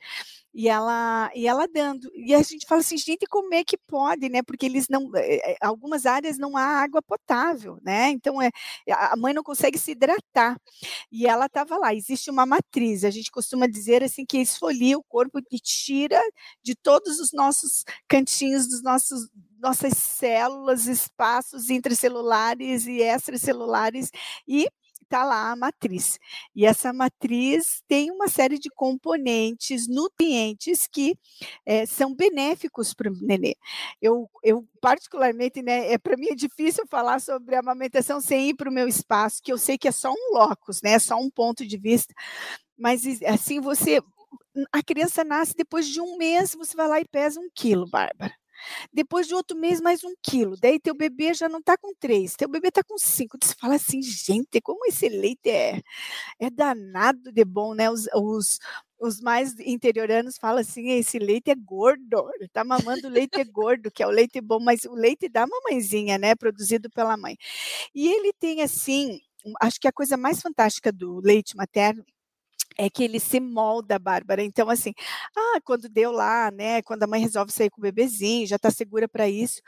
e 0.54 0.68
ela 0.68 1.32
e 1.36 1.48
ela 1.48 1.68
dando. 1.68 2.10
E 2.14 2.34
a 2.34 2.42
gente 2.42 2.66
fala 2.68 2.82
assim, 2.82 2.98
gente, 2.98 3.26
como 3.28 3.54
é 3.54 3.64
que 3.64 3.78
pode, 3.78 4.30
né? 4.30 4.42
Porque 4.44 4.66
eles 4.66 4.88
não, 4.90 5.10
é, 5.16 5.56
algumas 5.62 6.06
áreas 6.06 6.38
não 6.38 6.58
há 6.58 6.64
água 6.64 7.02
potável, 7.02 7.78
né? 7.84 8.10
Então 8.10 8.42
é, 8.42 8.50
a 8.90 9.16
mãe 9.18 9.34
não 9.34 9.44
consegue 9.44 9.78
se 9.78 9.92
hidratar. 9.92 10.58
E 11.12 11.28
ela 11.28 11.46
estava 11.46 11.78
lá. 11.78 11.94
Existe 11.94 12.30
uma 12.30 12.46
matriz. 12.46 13.04
A 13.04 13.10
gente 13.12 13.32
costuma 13.32 13.68
dizer 13.68 14.04
assim 14.04 14.26
que 14.26 14.38
esfolia 14.40 14.98
o 14.98 15.04
corpo 15.04 15.40
e 15.52 15.60
tira 15.60 16.22
de 16.64 16.76
todos 16.76 17.20
os 17.20 17.32
nossos 17.34 17.84
cantinhos 18.08 18.68
dos 18.68 18.82
nossos 18.84 19.30
nossas 19.62 19.94
células, 19.96 20.88
espaços 20.88 21.70
intracelulares 21.70 22.88
e 22.88 23.02
extracelulares 23.02 24.10
e 24.48 24.68
está 25.12 25.26
lá 25.26 25.52
a 25.52 25.56
matriz. 25.56 26.18
E 26.56 26.66
essa 26.66 26.94
matriz 26.94 27.84
tem 27.88 28.10
uma 28.10 28.30
série 28.30 28.58
de 28.58 28.70
componentes, 28.70 29.88
nutrientes 29.90 30.88
que 30.88 31.18
é, 31.66 31.86
são 31.86 32.16
benéficos 32.16 32.94
para 32.94 33.12
o 33.12 33.16
nenê. 33.22 33.56
Eu, 34.02 34.30
eu 34.42 34.66
particularmente, 34.80 35.62
né, 35.62 35.92
é, 35.92 35.98
para 35.98 36.16
mim 36.16 36.28
é 36.32 36.36
difícil 36.36 36.86
falar 36.90 37.20
sobre 37.20 37.56
amamentação 37.56 38.22
sem 38.22 38.50
ir 38.50 38.56
para 38.56 38.70
o 38.70 38.74
meu 38.74 38.88
espaço, 38.88 39.42
que 39.44 39.52
eu 39.52 39.58
sei 39.58 39.78
que 39.78 39.88
é 39.88 39.92
só 39.92 40.12
um 40.12 40.34
locus, 40.34 40.82
né, 40.82 40.94
é 40.94 41.00
só 41.00 41.18
um 41.18 41.30
ponto 41.30 41.68
de 41.68 41.78
vista, 41.78 42.14
mas 42.78 43.04
assim 43.24 43.60
você 43.60 44.02
a 44.72 44.82
criança 44.84 45.24
nasce 45.24 45.54
depois 45.56 45.88
de 45.88 46.02
um 46.02 46.18
mês, 46.18 46.56
você 46.56 46.76
vai 46.76 46.88
lá 46.88 47.00
e 47.00 47.06
pesa 47.06 47.40
um 47.40 47.50
quilo, 47.54 47.90
Bárbara. 47.90 48.41
Depois 48.94 49.28
de 49.28 49.36
outro 49.36 49.58
mês, 49.58 49.82
mais 49.82 50.04
um 50.04 50.14
quilo. 50.22 50.56
Daí 50.60 50.80
teu 50.80 50.96
bebê 50.96 51.34
já 51.34 51.50
não 51.50 51.60
está 51.60 51.78
com 51.78 51.94
três, 52.00 52.36
teu 52.36 52.50
bebê 52.50 52.70
está 52.70 52.84
com 52.84 52.98
cinco. 52.98 53.38
Você 53.42 53.56
fala 53.60 53.76
assim, 53.76 54.02
gente, 54.02 54.62
como 54.62 54.86
esse 54.86 55.10
leite 55.10 55.50
é, 55.50 55.82
é 56.40 56.50
danado 56.50 57.32
de 57.32 57.46
bom, 57.46 57.74
né? 57.74 57.90
Os, 57.90 58.08
os, 58.16 58.60
os 59.00 59.22
mais 59.22 59.58
interioranos 59.60 60.38
falam 60.38 60.62
assim, 60.62 60.90
esse 60.92 61.20
leite 61.20 61.52
é 61.52 61.56
gordo, 61.56 62.30
ele 62.36 62.46
está 62.46 62.64
mamando 62.64 63.10
leite 63.10 63.40
é 63.40 63.44
gordo, 63.46 63.92
que 63.92 64.04
é 64.04 64.08
o 64.08 64.12
leite 64.12 64.40
bom, 64.42 64.60
mas 64.60 64.86
o 64.86 64.94
leite 64.94 65.28
da 65.30 65.48
mamãezinha, 65.48 66.18
né? 66.18 66.36
Produzido 66.36 66.90
pela 66.90 67.18
mãe. 67.18 67.38
E 67.96 68.08
ele 68.08 68.34
tem 68.34 68.62
assim, 68.62 69.20
acho 69.62 69.80
que 69.80 69.88
a 69.88 69.94
coisa 69.94 70.18
mais 70.18 70.42
fantástica 70.42 70.92
do 70.92 71.20
leite 71.22 71.56
materno 71.56 72.06
é 72.82 72.90
que 72.90 73.04
ele 73.04 73.20
se 73.20 73.40
molda, 73.40 74.00
Bárbara. 74.00 74.44
Então, 74.44 74.68
assim, 74.70 74.92
ah, 75.38 75.60
quando 75.64 75.88
deu 75.88 76.12
lá, 76.12 76.50
né? 76.52 76.82
Quando 76.82 77.04
a 77.04 77.08
mãe 77.08 77.22
resolve 77.22 77.52
sair 77.52 77.70
com 77.70 77.80
o 77.80 77.84
bebezinho, 77.84 78.48
já 78.48 78.56
está 78.56 78.72
segura 78.72 79.08
para 79.08 79.30
isso. 79.30 79.62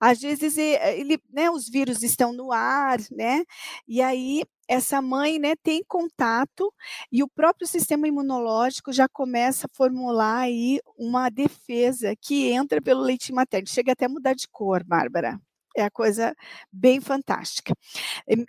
Às 0.00 0.20
vezes 0.20 0.58
ele, 0.58 1.20
né, 1.30 1.50
os 1.50 1.68
vírus 1.68 2.02
estão 2.02 2.32
no 2.32 2.52
ar, 2.52 2.98
né? 3.12 3.44
E 3.86 4.02
aí 4.02 4.42
essa 4.68 5.00
mãe, 5.00 5.38
né, 5.38 5.54
tem 5.62 5.82
contato 5.86 6.72
e 7.12 7.22
o 7.22 7.28
próprio 7.28 7.66
sistema 7.66 8.06
imunológico 8.08 8.92
já 8.92 9.08
começa 9.08 9.66
a 9.66 9.76
formular 9.76 10.40
aí 10.40 10.80
uma 10.96 11.30
defesa 11.30 12.14
que 12.20 12.50
entra 12.50 12.82
pelo 12.82 13.02
leite 13.02 13.32
materno. 13.32 13.68
Chega 13.68 13.92
até 13.92 14.06
a 14.06 14.08
mudar 14.10 14.34
de 14.34 14.48
cor, 14.48 14.84
Bárbara 14.84 15.40
é 15.80 15.84
a 15.84 15.90
coisa 15.90 16.34
bem 16.72 17.00
fantástica. 17.00 17.74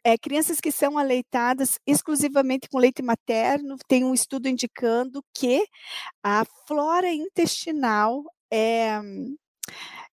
É, 0.04 0.18
crianças 0.18 0.60
que 0.62 0.72
são 0.72 0.98
aleitadas 0.98 1.80
exclusivamente 1.86 2.70
com 2.70 2.78
leite 2.80 3.02
materno, 3.02 3.78
tem 3.88 4.04
um 4.04 4.14
estudo 4.14 4.48
indicando 4.48 5.24
que 5.34 5.66
a 6.24 6.44
flora 6.68 7.10
intestinal 7.12 8.24
é 8.52 9.00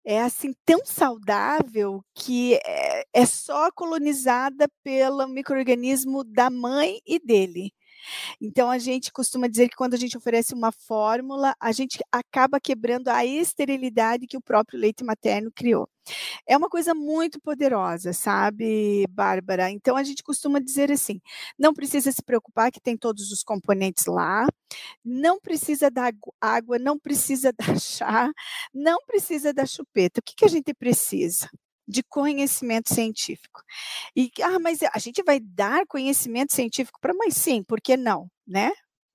é 0.05 0.21
assim 0.21 0.53
tão 0.65 0.81
saudável 0.85 2.05
que 2.15 2.55
é, 2.65 3.05
é 3.13 3.27
só 3.27 3.71
colonizada 3.73 4.69
pelo 4.83 5.27
microorganismo 5.29 6.23
da 6.25 6.51
mãe 6.51 7.01
e 7.07 7.19
dele. 7.19 7.73
Então, 8.41 8.71
a 8.71 8.79
gente 8.79 9.13
costuma 9.13 9.49
dizer 9.49 9.69
que 9.69 9.77
quando 9.77 9.95
a 9.95 9.99
gente 9.99 10.17
oferece 10.17 10.55
uma 10.55 10.73
fórmula, 10.73 11.55
a 11.61 11.73
gente 11.73 11.99
acaba 12.11 12.61
quebrando 12.61 13.09
a 13.09 13.25
esterilidade 13.25 14.27
que 14.27 14.37
o 14.37 14.43
próprio 14.43 14.79
leite 14.79 15.05
materno 15.05 15.51
criou. 15.55 15.89
É 16.47 16.57
uma 16.57 16.69
coisa 16.69 16.95
muito 16.95 17.41
poderosa, 17.41 18.13
sabe, 18.13 19.07
Bárbara? 19.11 19.71
Então, 19.71 19.97
a 19.97 20.03
gente 20.03 20.23
costuma 20.23 20.61
dizer 20.61 20.93
assim: 20.93 21.21
não 21.59 21.73
precisa 21.75 22.13
se 22.13 22.23
preocupar 22.23 22.71
que 22.71 22.81
tem 22.81 22.97
todos 22.97 23.31
os 23.33 23.43
componentes 23.43 24.07
lá, 24.07 24.47
não 25.05 25.41
precisa 25.41 25.91
da 25.91 26.11
água, 26.41 26.79
não 26.79 26.99
precisa 26.99 27.53
da 27.59 27.79
chá, 27.79 28.31
não 28.73 28.99
precisa 29.07 29.53
da 29.53 29.67
chupeta. 29.67 30.21
O 30.21 30.23
que, 30.23 30.35
que 30.37 30.45
a 30.45 30.49
gente 30.49 30.75
precisa? 30.75 31.49
De 31.87 32.03
conhecimento 32.03 32.93
científico. 32.93 33.63
E, 34.17 34.31
ah, 34.43 34.59
mas 34.59 34.81
a 34.83 34.99
gente 34.99 35.23
vai 35.23 35.41
dar 35.41 35.87
conhecimento 35.87 36.55
científico 36.55 36.99
para 37.01 37.15
mãe? 37.15 37.31
Sim, 37.31 37.63
por 37.63 37.81
que 37.81 37.97
não, 37.97 38.29
né? 38.47 38.71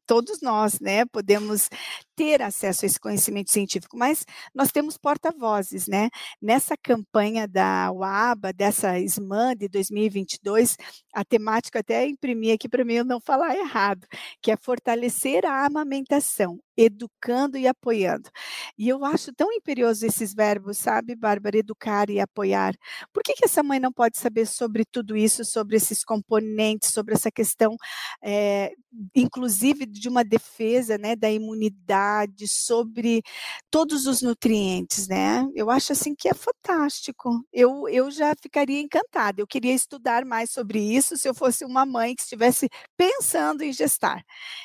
Todos 0.07 0.41
nós, 0.41 0.79
né, 0.79 1.05
podemos 1.05 1.69
ter 2.15 2.41
acesso 2.41 2.83
a 2.83 2.87
esse 2.87 2.99
conhecimento 2.99 3.51
científico, 3.51 3.95
mas 3.95 4.25
nós 4.55 4.71
temos 4.71 4.97
porta-vozes, 4.97 5.87
né? 5.87 6.09
Nessa 6.41 6.75
campanha 6.75 7.47
da 7.47 7.91
UABA, 7.91 8.51
dessa 8.51 8.99
SMAN 8.99 9.55
de 9.55 9.69
2022, 9.69 10.77
a 11.13 11.23
temática 11.23 11.79
até 11.79 12.07
imprimi 12.07 12.51
aqui 12.51 12.67
para 12.67 12.83
mim 12.83 12.95
eu 12.95 13.05
não 13.05 13.21
falar 13.21 13.55
errado, 13.55 14.07
que 14.41 14.51
é 14.51 14.57
fortalecer 14.57 15.45
a 15.45 15.65
amamentação, 15.65 16.59
educando 16.79 17.57
e 17.57 17.67
apoiando. 17.67 18.29
E 18.77 18.87
eu 18.87 19.03
acho 19.03 19.33
tão 19.33 19.51
imperioso 19.51 20.05
esses 20.05 20.33
verbos, 20.33 20.77
sabe, 20.77 21.15
Bárbara, 21.15 21.57
educar 21.57 22.09
e 22.09 22.19
apoiar. 22.19 22.73
Por 23.13 23.21
que, 23.23 23.33
que 23.33 23.45
essa 23.45 23.61
mãe 23.61 23.79
não 23.79 23.91
pode 23.91 24.17
saber 24.17 24.45
sobre 24.45 24.85
tudo 24.85 25.17
isso, 25.17 25.43
sobre 25.43 25.75
esses 25.75 26.03
componentes, 26.03 26.91
sobre 26.91 27.13
essa 27.15 27.29
questão, 27.31 27.75
é, 28.23 28.71
inclusive 29.15 29.85
de 29.85 30.07
uma 30.07 30.23
defesa, 30.23 30.97
né, 30.97 31.15
da 31.15 31.29
imunidade, 31.29 32.47
sobre 32.47 33.21
todos 33.69 34.05
os 34.07 34.21
nutrientes, 34.21 35.07
né? 35.07 35.45
Eu 35.55 35.69
acho 35.69 35.91
assim 35.91 36.15
que 36.15 36.29
é 36.29 36.33
fantástico. 36.33 37.29
Eu, 37.51 37.87
eu 37.89 38.09
já 38.11 38.33
ficaria 38.41 38.79
encantada. 38.81 39.41
Eu 39.41 39.47
queria 39.47 39.73
estudar 39.73 40.25
mais 40.25 40.51
sobre 40.51 40.79
isso 40.79 41.17
se 41.17 41.27
eu 41.27 41.33
fosse 41.33 41.65
uma 41.65 41.85
mãe 41.85 42.15
que 42.15 42.21
estivesse 42.21 42.69
pensando 42.97 43.63
em 43.63 43.71
gestar. 43.73 44.23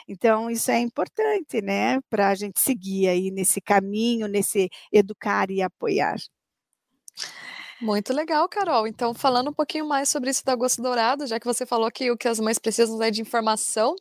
Então, 0.09 0.51
isso 0.51 0.71
é 0.71 0.79
importante, 0.79 1.61
né? 1.63 1.99
Para 2.11 2.29
a 2.29 2.35
gente 2.35 2.61
seguir 2.61 3.09
aí 3.09 3.31
nesse 3.31 3.61
caminho, 3.61 4.27
nesse 4.29 4.69
educar 4.93 5.51
e 5.51 5.63
apoiar. 5.63 6.17
Muito 7.81 8.13
legal, 8.13 8.49
Carol. 8.49 8.87
Então, 8.87 9.13
falando 9.13 9.51
um 9.51 9.53
pouquinho 9.53 9.87
mais 9.87 10.09
sobre 10.09 10.31
isso 10.31 10.45
da 10.45 10.55
gosto 10.55 10.81
dourado, 10.81 11.27
já 11.27 11.39
que 11.39 11.47
você 11.47 11.67
falou 11.67 11.91
que 11.91 12.11
o 12.11 12.17
que 12.17 12.29
as 12.29 12.41
mães 12.41 12.59
precisam 12.59 13.03
é 13.03 13.11
de 13.11 13.21
informação, 13.21 13.95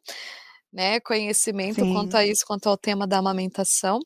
né, 0.72 1.00
conhecimento 1.02 1.82
Sim. 1.82 1.94
quanto 1.94 2.16
a 2.16 2.26
isso, 2.26 2.46
quanto 2.46 2.68
ao 2.68 2.78
tema 2.78 3.06
da 3.06 3.18
amamentação. 3.20 4.00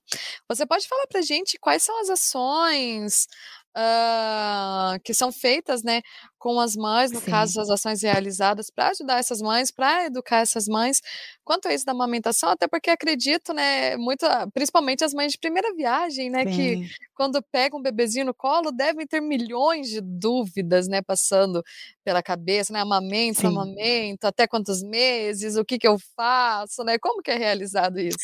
Você 0.50 0.66
pode 0.66 0.88
falar 0.88 1.08
para 1.08 1.22
gente 1.22 1.58
quais 1.60 1.84
são 1.84 2.00
as 2.01 2.10
ações 2.10 3.27
uh, 3.77 5.00
que 5.04 5.13
são 5.13 5.32
feitas, 5.32 5.84
né, 5.84 6.01
com 6.38 6.60
as 6.60 6.75
mães, 6.75 7.12
no 7.12 7.20
Sim. 7.20 7.32
caso, 7.32 7.60
as 7.60 7.70
ações 7.70 8.01
realizadas 8.01 8.70
para 8.70 8.89
ajudar 8.89 9.20
essas 9.20 9.41
mães, 9.41 9.72
para 9.72 10.06
educar 10.06 10.38
essas 10.39 10.67
mães, 10.67 11.01
quanto 11.44 11.67
a 11.67 11.74
isso 11.74 11.86
da 11.86 11.94
amamentação, 11.94 12.50
até 12.50 12.67
porque 12.67 12.89
acredito, 12.89 13.53
né, 13.53 13.96
muito, 13.98 14.25
principalmente 14.53 15.03
as 15.03 15.13
mães 15.13 15.32
de 15.32 15.39
primeira 15.39 15.74
viagem, 15.74 16.29
né, 16.29 16.46
Sim. 16.46 16.51
que 16.51 16.89
quando 17.15 17.41
pegam 17.51 17.79
um 17.79 17.82
bebezinho 17.82 18.25
no 18.25 18.34
colo, 18.34 18.72
devem 18.72 19.08
ter 19.08 19.22
milhões 19.22 19.89
de 19.89 20.01
dúvidas, 20.01 20.88
né, 20.88 21.01
passando 21.01 21.63
pela 22.03 22.22
cabeça, 22.22 22.72
né, 22.72 22.82
amamento, 22.82 23.41
Sim. 23.41 23.48
amamento, 23.48 24.25
até 24.27 24.46
quantos 24.46 24.84
meses, 24.84 25.56
o 25.56 25.65
que 25.65 25.79
que 25.79 25.88
eu 25.88 25.98
faço, 26.15 26.84
né, 26.84 26.98
como 27.00 27.22
que 27.22 27.32
é 27.32 27.38
realizado 27.38 28.00
isso? 28.00 28.17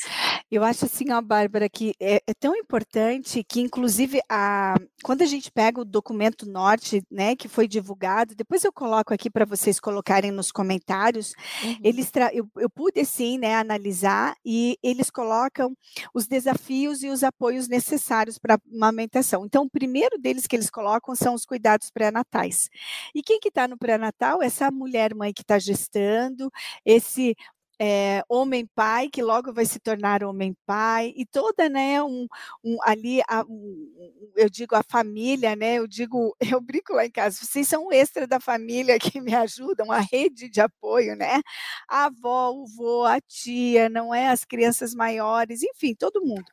Eu 0.52 0.64
acho 0.64 0.86
assim, 0.86 1.12
ó, 1.12 1.22
Bárbara, 1.22 1.68
que 1.68 1.94
é, 2.00 2.22
é 2.28 2.34
tão 2.40 2.56
importante 2.56 3.44
que, 3.44 3.60
inclusive, 3.62 4.22
a, 4.30 4.76
quando 5.02 5.22
a 5.24 5.26
gente 5.26 5.52
pega 5.52 5.82
o 5.82 5.86
documento 5.86 6.46
norte, 6.46 7.02
né, 7.10 7.36
que 7.36 7.48
foi 7.48 7.68
divulgado, 7.68 8.03
depois 8.36 8.64
eu 8.64 8.72
coloco 8.72 9.14
aqui 9.14 9.30
para 9.30 9.46
vocês 9.46 9.80
colocarem 9.80 10.32
nos 10.32 10.52
comentários, 10.52 11.34
uhum. 11.64 11.78
eles 11.84 12.12
eu, 12.34 12.50
eu 12.58 12.70
pude, 12.70 13.04
sim, 13.06 13.38
né, 13.38 13.56
analisar 13.56 14.36
e 14.46 14.78
eles 14.84 15.10
colocam 15.10 15.76
os 16.14 16.28
desafios 16.28 17.04
e 17.04 17.10
os 17.10 17.24
apoios 17.24 17.68
necessários 17.68 18.38
para 18.38 18.60
amamentação. 18.74 19.46
Então, 19.46 19.64
o 19.64 19.70
primeiro 19.70 20.18
deles 20.18 20.46
que 20.46 20.56
eles 20.56 20.70
colocam 20.70 21.16
são 21.16 21.34
os 21.34 21.46
cuidados 21.46 21.90
pré-natais. 21.90 22.70
E 23.16 23.22
quem 23.22 23.40
que 23.40 23.50
está 23.50 23.68
no 23.68 23.78
pré-natal? 23.78 24.42
Essa 24.42 24.70
mulher 24.70 25.16
mãe 25.16 25.34
que 25.34 25.42
está 25.42 25.58
gestando, 25.58 26.52
esse 26.86 27.36
é, 27.80 28.24
homem-pai, 28.30 29.10
que 29.10 29.22
logo 29.22 29.54
vai 29.54 29.66
se 29.66 29.80
tornar 29.80 30.24
homem-pai, 30.24 31.14
e 31.16 31.26
toda, 31.26 31.70
né, 31.70 32.02
um, 32.04 32.28
um 32.64 32.78
ali, 32.84 33.22
a, 33.30 33.44
um, 33.48 34.32
eu 34.36 34.50
digo 34.50 34.76
a 34.76 34.84
família, 34.84 35.56
né, 35.56 35.76
eu 35.76 35.88
digo, 35.88 36.36
eu 36.58 36.62
brinco 36.62 36.94
lá 36.94 37.06
em 37.06 37.12
casa, 37.12 37.40
vocês 37.42 37.68
são 37.68 37.92
extra 37.92 38.28
da 38.28 38.40
família 38.40 39.00
que 39.00 39.20
me 39.22 39.34
ajudam, 39.36 39.92
a 39.92 40.00
rede 40.00 40.50
de 40.50 40.62
apoio, 40.62 41.16
né, 41.16 41.42
a 41.90 42.06
avó, 42.06 42.52
o 42.52 42.66
vô, 42.68 43.04
a 43.06 43.20
tia, 43.22 43.90
não 43.90 44.14
é, 44.14 44.28
as 44.30 44.46
crianças 44.46 44.94
maiores, 44.94 45.64
enfim, 45.64 45.96
todo 45.96 46.22
mundo. 46.26 46.46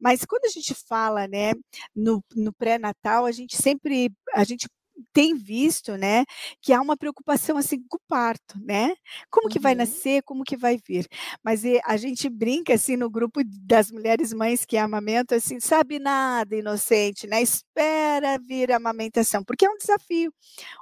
Mas 0.00 0.24
quando 0.24 0.46
a 0.46 0.48
gente 0.48 0.74
fala, 0.74 1.26
né, 1.28 1.52
no, 1.94 2.22
no 2.34 2.52
pré-natal, 2.52 3.26
a 3.26 3.32
gente 3.32 3.56
sempre, 3.56 4.10
a 4.34 4.44
gente 4.44 4.68
tem 5.12 5.34
visto, 5.34 5.96
né, 5.96 6.24
que 6.60 6.72
há 6.72 6.80
uma 6.80 6.96
preocupação 6.96 7.56
assim 7.56 7.82
com 7.88 7.96
o 7.96 8.00
parto, 8.08 8.58
né? 8.62 8.94
Como 9.30 9.48
que 9.48 9.58
vai 9.58 9.72
uhum. 9.72 9.78
nascer, 9.78 10.22
como 10.22 10.44
que 10.44 10.56
vai 10.56 10.78
vir? 10.86 11.06
Mas 11.42 11.64
e, 11.64 11.80
a 11.84 11.96
gente 11.96 12.28
brinca 12.28 12.74
assim 12.74 12.96
no 12.96 13.10
grupo 13.10 13.40
das 13.44 13.90
mulheres 13.90 14.32
mães 14.32 14.64
que 14.64 14.76
amamentam 14.76 15.36
assim, 15.38 15.60
sabe 15.60 15.98
nada, 15.98 16.56
inocente, 16.56 17.26
né? 17.26 17.42
Espera 17.42 18.38
vir 18.38 18.72
a 18.72 18.76
amamentação, 18.76 19.44
porque 19.44 19.66
é 19.66 19.70
um 19.70 19.78
desafio. 19.78 20.32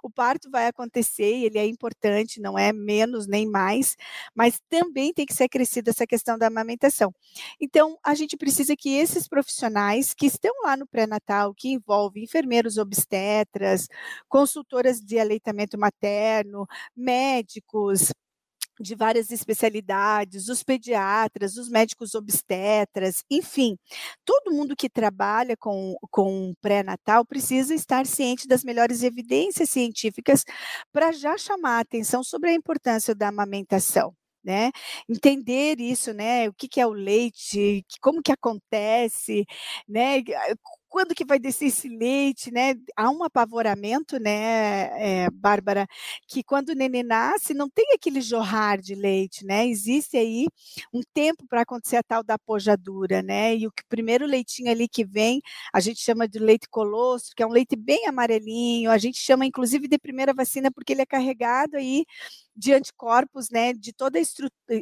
O 0.03 0.11
parto 0.11 0.51
vai 0.51 0.67
acontecer, 0.67 1.45
ele 1.45 1.59
é 1.59 1.67
importante, 1.67 2.41
não 2.41 2.59
é 2.59 2.73
menos 2.73 3.27
nem 3.27 3.47
mais, 3.47 3.97
mas 4.35 4.61
também 4.69 5.13
tem 5.13 5.27
que 5.27 5.35
ser 5.35 5.45
acrescida 5.45 5.91
essa 5.91 6.07
questão 6.07 6.39
da 6.39 6.47
amamentação. 6.47 7.15
Então, 7.61 7.99
a 8.05 8.15
gente 8.15 8.37
precisa 8.37 8.75
que 8.77 8.91
esses 8.91 9.29
profissionais 9.29 10.15
que 10.15 10.27
estão 10.27 10.53
lá 10.63 10.77
no 10.77 10.87
pré-natal, 10.87 11.55
que 11.55 11.69
envolve 11.69 12.23
enfermeiros 12.23 12.79
obstetras, 12.79 13.89
consultoras 14.29 15.01
de 15.01 15.19
aleitamento 15.19 15.79
materno, 15.79 16.67
médicos, 16.97 18.13
de 18.81 18.95
várias 18.95 19.31
especialidades, 19.31 20.49
os 20.49 20.63
pediatras, 20.63 21.57
os 21.57 21.69
médicos 21.69 22.15
obstetras, 22.15 23.25
enfim, 23.31 23.77
todo 24.25 24.53
mundo 24.53 24.77
que 24.77 24.89
trabalha 24.89 25.57
com, 25.57 25.97
com 26.11 26.55
pré-natal 26.61 27.25
precisa 27.25 27.75
estar 27.75 28.07
ciente 28.07 28.47
das 28.47 28.65
melhores 28.65 29.03
evidências 29.03 29.71
científicas 29.71 30.45
para 30.93 31.13
já 31.13 31.37
chamar 31.37 31.79
a 31.79 31.81
atenção 31.81 32.23
sobre 32.23 32.51
a 32.51 32.55
importância 32.55 33.15
da 33.15 33.29
amamentação. 33.29 34.15
Né? 34.45 34.71
Entender 35.09 35.79
isso, 35.81 36.15
né? 36.15 36.49
O 36.49 36.55
que, 36.55 36.69
que 36.69 36.81
é 36.81 36.87
o 36.87 36.93
leite, 36.93 37.85
como 38.01 38.23
que 38.23 38.33
acontece, 38.33 39.45
né? 39.87 40.23
Quando 40.89 41.15
que 41.15 41.25
vai 41.25 41.39
descer 41.39 41.67
esse 41.67 41.89
leite, 41.89 42.51
né? 42.51 42.75
Há 42.97 43.11
um 43.11 43.23
apavoramento, 43.25 44.19
né, 44.19 45.25
é, 45.27 45.31
Bárbara, 45.31 45.87
que 46.27 46.43
quando 46.43 46.71
o 46.71 46.75
neném 46.75 47.03
nasce, 47.03 47.55
não 47.55 47.69
tem 47.69 47.87
aquele 47.95 48.21
jorrar 48.21 48.81
de 48.81 48.95
leite, 48.95 49.45
né? 49.45 49.67
Existe 49.67 50.17
aí 50.17 50.47
um 50.93 51.01
tempo 51.15 51.47
para 51.49 51.63
acontecer 51.63 51.97
a 51.97 52.03
tal 52.03 52.23
da 52.23 52.39
pojadura, 52.39 53.23
né? 53.23 53.57
E 53.57 53.67
o 53.67 53.73
primeiro 53.89 54.27
leitinho 54.27 54.71
ali 54.71 54.89
que 54.89 55.05
vem, 55.05 55.41
a 55.73 55.81
gente 55.81 56.01
chama 56.01 56.29
de 56.29 56.39
leite 56.39 56.69
colostro, 56.71 57.35
que 57.37 57.43
é 57.43 57.47
um 57.47 57.51
leite 57.51 57.77
bem 57.77 58.07
amarelinho, 58.07 58.91
a 58.91 58.99
gente 58.99 59.19
chama 59.19 59.45
inclusive 59.47 59.89
de 59.89 59.99
primeira 59.99 60.33
vacina 60.35 60.71
porque 60.71 60.93
ele 60.93 61.03
é 61.03 61.07
carregado 61.07 61.77
aí 61.77 62.05
de 62.59 62.73
anticorpos, 62.75 63.51
né, 63.51 63.73
de 63.73 63.93
toda 63.93 64.19
a 64.19 64.23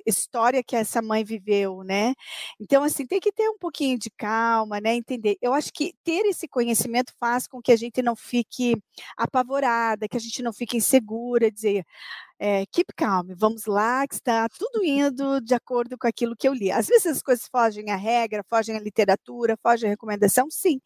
história 0.07 0.63
que 0.65 0.75
essa 0.75 1.03
mãe 1.03 1.23
viveu, 1.23 1.83
né? 1.85 2.15
Então, 2.59 2.83
assim, 2.83 3.07
tem 3.07 3.21
que 3.21 3.31
ter 3.31 3.49
um 3.51 3.59
pouquinho 3.59 3.99
de 3.99 4.11
calma, 4.11 4.81
né, 4.81 4.95
entender. 4.95 5.37
Eu 5.43 5.53
acho 5.53 5.71
que 5.73 5.95
ter 6.03 6.25
esse 6.27 6.49
conhecimento 6.49 7.13
faz 7.21 7.47
com 7.47 7.61
que 7.61 7.71
a 7.73 7.77
gente 7.77 8.01
não 8.03 8.17
fique 8.17 8.75
apavorada, 9.17 10.09
que 10.09 10.17
a 10.17 10.21
gente 10.21 10.43
não 10.43 10.53
fique 10.53 10.77
insegura, 10.79 11.51
dizer, 11.51 11.85
é, 12.39 12.67
keep 12.67 12.93
calm, 12.97 13.29
vamos 13.37 13.67
lá, 13.67 14.07
que 14.07 14.15
está 14.15 14.49
tudo 14.49 14.85
indo 14.85 15.41
de 15.41 15.55
acordo 15.55 15.97
com 15.99 16.07
aquilo 16.07 16.37
que 16.37 16.47
eu 16.49 16.53
li. 16.53 16.71
Às 16.71 16.87
vezes 16.87 17.07
as 17.07 17.23
coisas 17.23 17.47
fogem 17.49 17.91
à 17.91 17.97
regra, 17.97 18.45
fogem 18.49 18.77
à 18.77 18.81
literatura, 18.81 19.57
fogem 19.63 19.89
à 19.89 19.91
recomendação, 19.91 20.51
sim. 20.51 20.81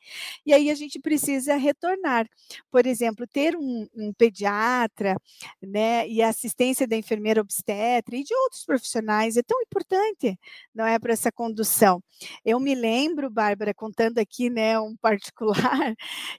E 0.47 0.53
aí 0.53 0.71
a 0.71 0.75
gente 0.75 1.01
precisa 1.01 1.57
retornar. 1.57 2.27
Por 2.71 2.87
exemplo, 2.87 3.27
ter 3.27 3.57
um, 3.57 3.87
um 3.95 4.13
pediatra, 4.13 5.17
né, 5.63 6.09
e 6.09 6.23
a 6.23 6.29
assistência 6.29 6.87
da 6.87 6.97
enfermeira 6.97 7.41
obstetra 7.41 8.17
e 8.17 8.23
de 8.25 8.35
outros 8.35 8.65
profissionais 8.65 9.37
é 9.37 9.43
tão 9.43 9.61
importante, 9.63 10.39
não 10.75 10.87
é, 10.87 10.99
para 10.99 11.13
essa 11.13 11.33
condução. 11.33 12.03
Eu 12.45 12.61
me 12.61 12.75
lembro, 12.75 13.31
Bárbara, 13.31 13.75
contando 13.75 14.19
aqui, 14.19 14.51
né, 14.51 14.79
um 14.79 14.97
particular, 15.03 15.95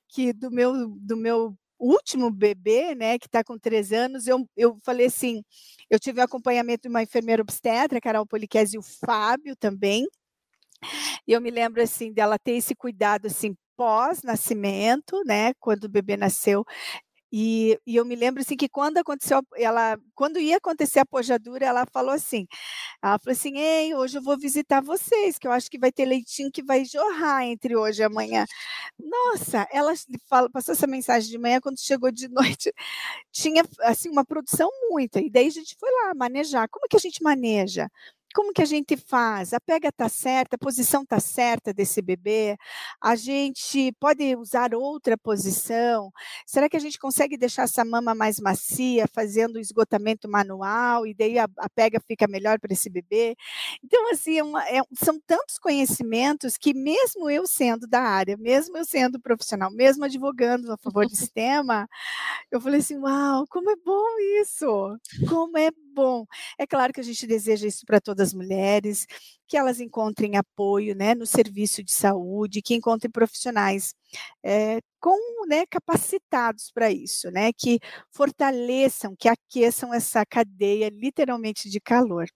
que 0.09 0.33
do 0.33 0.51
meu, 0.51 0.87
do 0.99 1.17
meu 1.17 1.55
último 1.85 2.31
bebê, 2.31 2.95
né, 2.95 3.17
que 3.19 3.27
está 3.27 3.43
com 3.43 3.57
três 3.57 3.91
anos, 3.91 4.27
eu, 4.27 4.47
eu 4.55 4.77
falei 4.83 5.07
assim, 5.07 5.43
eu 5.89 5.99
tive 5.99 6.21
acompanhamento 6.21 6.83
de 6.83 6.89
uma 6.89 7.03
enfermeira 7.03 7.41
obstetra, 7.41 7.99
Carol 8.01 8.25
Poliquese, 8.27 8.75
e 8.75 8.79
o 8.79 8.83
Fábio 8.83 9.55
também, 9.55 10.07
e 11.27 11.33
eu 11.33 11.41
me 11.41 11.51
lembro, 11.51 11.81
assim, 11.81 12.11
dela 12.13 12.37
ter 12.39 12.53
esse 12.53 12.75
cuidado, 12.75 13.27
assim, 13.27 13.55
pós-nascimento, 13.75 15.23
né, 15.25 15.53
quando 15.59 15.85
o 15.85 15.89
bebê 15.89 16.17
nasceu, 16.17 16.63
e, 17.31 17.79
e, 17.87 17.95
eu 17.95 18.05
me 18.05 18.15
lembro 18.15 18.41
assim 18.41 18.57
que 18.57 18.67
quando 18.67 18.97
aconteceu, 18.97 19.41
ela, 19.55 19.97
quando 20.15 20.39
ia 20.39 20.57
acontecer 20.57 20.99
a 20.99 21.05
pojadura, 21.05 21.65
ela 21.65 21.85
falou 21.91 22.11
assim, 22.11 22.45
ela 23.01 23.17
falou 23.19 23.33
assim, 23.33 23.57
ei, 23.57 23.95
hoje 23.95 24.17
eu 24.17 24.21
vou 24.21 24.37
visitar 24.37 24.81
vocês, 24.81 25.37
que 25.39 25.47
eu 25.47 25.51
acho 25.51 25.69
que 25.71 25.79
vai 25.79 25.91
ter 25.91 26.05
leitinho 26.05 26.51
que 26.51 26.63
vai 26.63 26.85
jorrar 26.85 27.43
entre 27.45 27.75
hoje 27.75 28.01
e 28.01 28.05
amanhã. 28.05 28.45
Nossa, 28.99 29.67
ela 29.71 29.93
fala, 30.29 30.49
passou 30.49 30.73
essa 30.73 30.87
mensagem 30.87 31.29
de 31.29 31.37
manhã, 31.37 31.59
quando 31.61 31.79
chegou 31.79 32.11
de 32.11 32.27
noite, 32.29 32.73
tinha 33.31 33.63
assim 33.81 34.09
uma 34.09 34.25
produção 34.25 34.69
muita, 34.89 35.19
e 35.21 35.29
daí 35.29 35.47
a 35.47 35.51
gente 35.51 35.75
foi 35.79 35.89
lá 35.91 36.13
manejar. 36.15 36.67
Como 36.69 36.87
que 36.89 36.97
a 36.97 36.99
gente 36.99 37.23
maneja? 37.23 37.89
Como 38.33 38.53
que 38.53 38.61
a 38.61 38.65
gente 38.65 38.97
faz? 38.97 39.53
A 39.53 39.59
pega 39.59 39.89
está 39.89 40.09
certa, 40.09 40.55
a 40.55 40.59
posição 40.59 41.03
está 41.03 41.19
certa 41.19 41.73
desse 41.73 42.01
bebê? 42.01 42.57
A 43.01 43.15
gente 43.15 43.91
pode 43.99 44.35
usar 44.35 44.73
outra 44.73 45.17
posição? 45.17 46.11
Será 46.45 46.69
que 46.69 46.77
a 46.77 46.79
gente 46.79 46.99
consegue 46.99 47.37
deixar 47.37 47.63
essa 47.63 47.83
mama 47.85 48.15
mais 48.15 48.39
macia, 48.39 49.05
fazendo 49.13 49.55
o 49.55 49.59
esgotamento 49.59 50.29
manual, 50.29 51.05
e 51.05 51.13
daí 51.13 51.37
a, 51.39 51.47
a 51.57 51.69
pega 51.69 51.99
fica 52.07 52.27
melhor 52.27 52.59
para 52.59 52.73
esse 52.73 52.89
bebê? 52.89 53.35
Então, 53.83 54.11
assim, 54.11 54.37
é 54.37 54.43
uma, 54.43 54.67
é, 54.67 54.81
são 54.93 55.19
tantos 55.25 55.57
conhecimentos 55.57 56.57
que, 56.57 56.73
mesmo 56.73 57.29
eu 57.29 57.45
sendo 57.47 57.87
da 57.87 58.01
área, 58.01 58.37
mesmo 58.37 58.77
eu 58.77 58.85
sendo 58.85 59.19
profissional, 59.19 59.71
mesmo 59.71 60.03
advogando 60.05 60.71
a 60.71 60.77
favor 60.77 61.05
do 61.05 61.15
sistema, 61.15 61.87
eu 62.51 62.61
falei 62.61 62.79
assim: 62.79 62.97
uau, 62.97 63.45
como 63.49 63.69
é 63.69 63.75
bom 63.83 64.19
isso! 64.41 64.65
Como 65.29 65.57
é 65.57 65.69
bom. 65.93 66.25
É 66.57 66.65
claro 66.65 66.93
que 66.93 66.99
a 66.99 67.03
gente 67.03 67.27
deseja 67.27 67.67
isso 67.67 67.85
para 67.85 67.99
todas 67.99 68.29
as 68.29 68.33
mulheres, 68.33 69.05
que 69.47 69.57
elas 69.57 69.79
encontrem 69.79 70.37
apoio 70.37 70.95
né, 70.95 71.13
no 71.13 71.25
serviço 71.25 71.83
de 71.83 71.93
saúde, 71.93 72.61
que 72.61 72.73
encontrem 72.73 73.11
profissionais 73.11 73.93
é, 74.43 74.79
com 74.99 75.45
né, 75.47 75.65
capacitados 75.69 76.71
para 76.71 76.91
isso, 76.91 77.29
né, 77.31 77.51
que 77.53 77.79
fortaleçam, 78.11 79.15
que 79.17 79.27
aqueçam 79.27 79.93
essa 79.93 80.25
cadeia 80.25 80.89
literalmente 80.89 81.69
de 81.69 81.79
calor. 81.81 82.27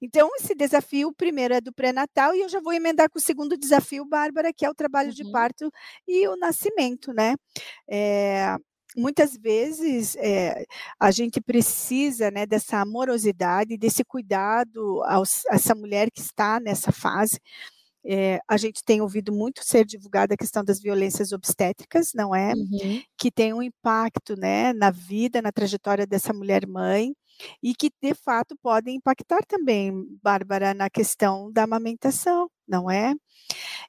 Então, 0.00 0.28
esse 0.36 0.54
desafio, 0.54 1.08
o 1.08 1.14
primeiro 1.14 1.54
é 1.54 1.60
do 1.60 1.72
pré-natal, 1.72 2.34
e 2.34 2.40
eu 2.40 2.48
já 2.48 2.60
vou 2.60 2.72
emendar 2.72 3.08
com 3.10 3.18
o 3.18 3.22
segundo 3.22 3.56
desafio, 3.56 4.04
Bárbara, 4.04 4.52
que 4.52 4.64
é 4.64 4.70
o 4.70 4.74
trabalho 4.74 5.08
uhum. 5.10 5.14
de 5.14 5.30
parto 5.30 5.70
e 6.06 6.26
o 6.28 6.36
nascimento, 6.36 7.12
né? 7.12 7.34
É, 7.88 8.56
muitas 8.96 9.36
vezes 9.36 10.16
é, 10.16 10.64
a 10.98 11.10
gente 11.10 11.40
precisa 11.40 12.30
né, 12.30 12.46
dessa 12.46 12.78
amorosidade, 12.78 13.76
desse 13.76 14.04
cuidado 14.04 15.02
a 15.04 15.22
essa 15.50 15.74
mulher 15.74 16.10
que 16.10 16.20
está 16.20 16.60
nessa 16.60 16.92
fase. 16.92 17.40
É, 18.04 18.40
a 18.48 18.56
gente 18.56 18.82
tem 18.84 19.00
ouvido 19.00 19.32
muito 19.32 19.64
ser 19.64 19.84
divulgada 19.84 20.34
a 20.34 20.36
questão 20.36 20.64
das 20.64 20.80
violências 20.80 21.32
obstétricas, 21.32 22.12
não 22.14 22.34
é? 22.34 22.52
Uhum. 22.52 23.02
Que 23.16 23.30
tem 23.30 23.52
um 23.52 23.62
impacto 23.62 24.34
né, 24.36 24.72
na 24.72 24.90
vida, 24.90 25.40
na 25.40 25.52
trajetória 25.52 26.06
dessa 26.06 26.32
mulher 26.32 26.66
mãe, 26.66 27.14
e 27.62 27.74
que 27.74 27.90
de 28.02 28.14
fato 28.14 28.56
podem 28.62 28.96
impactar 28.96 29.44
também, 29.46 29.92
Bárbara, 30.22 30.74
na 30.74 30.90
questão 30.90 31.50
da 31.52 31.64
amamentação, 31.64 32.50
não 32.66 32.90
é? 32.90 33.14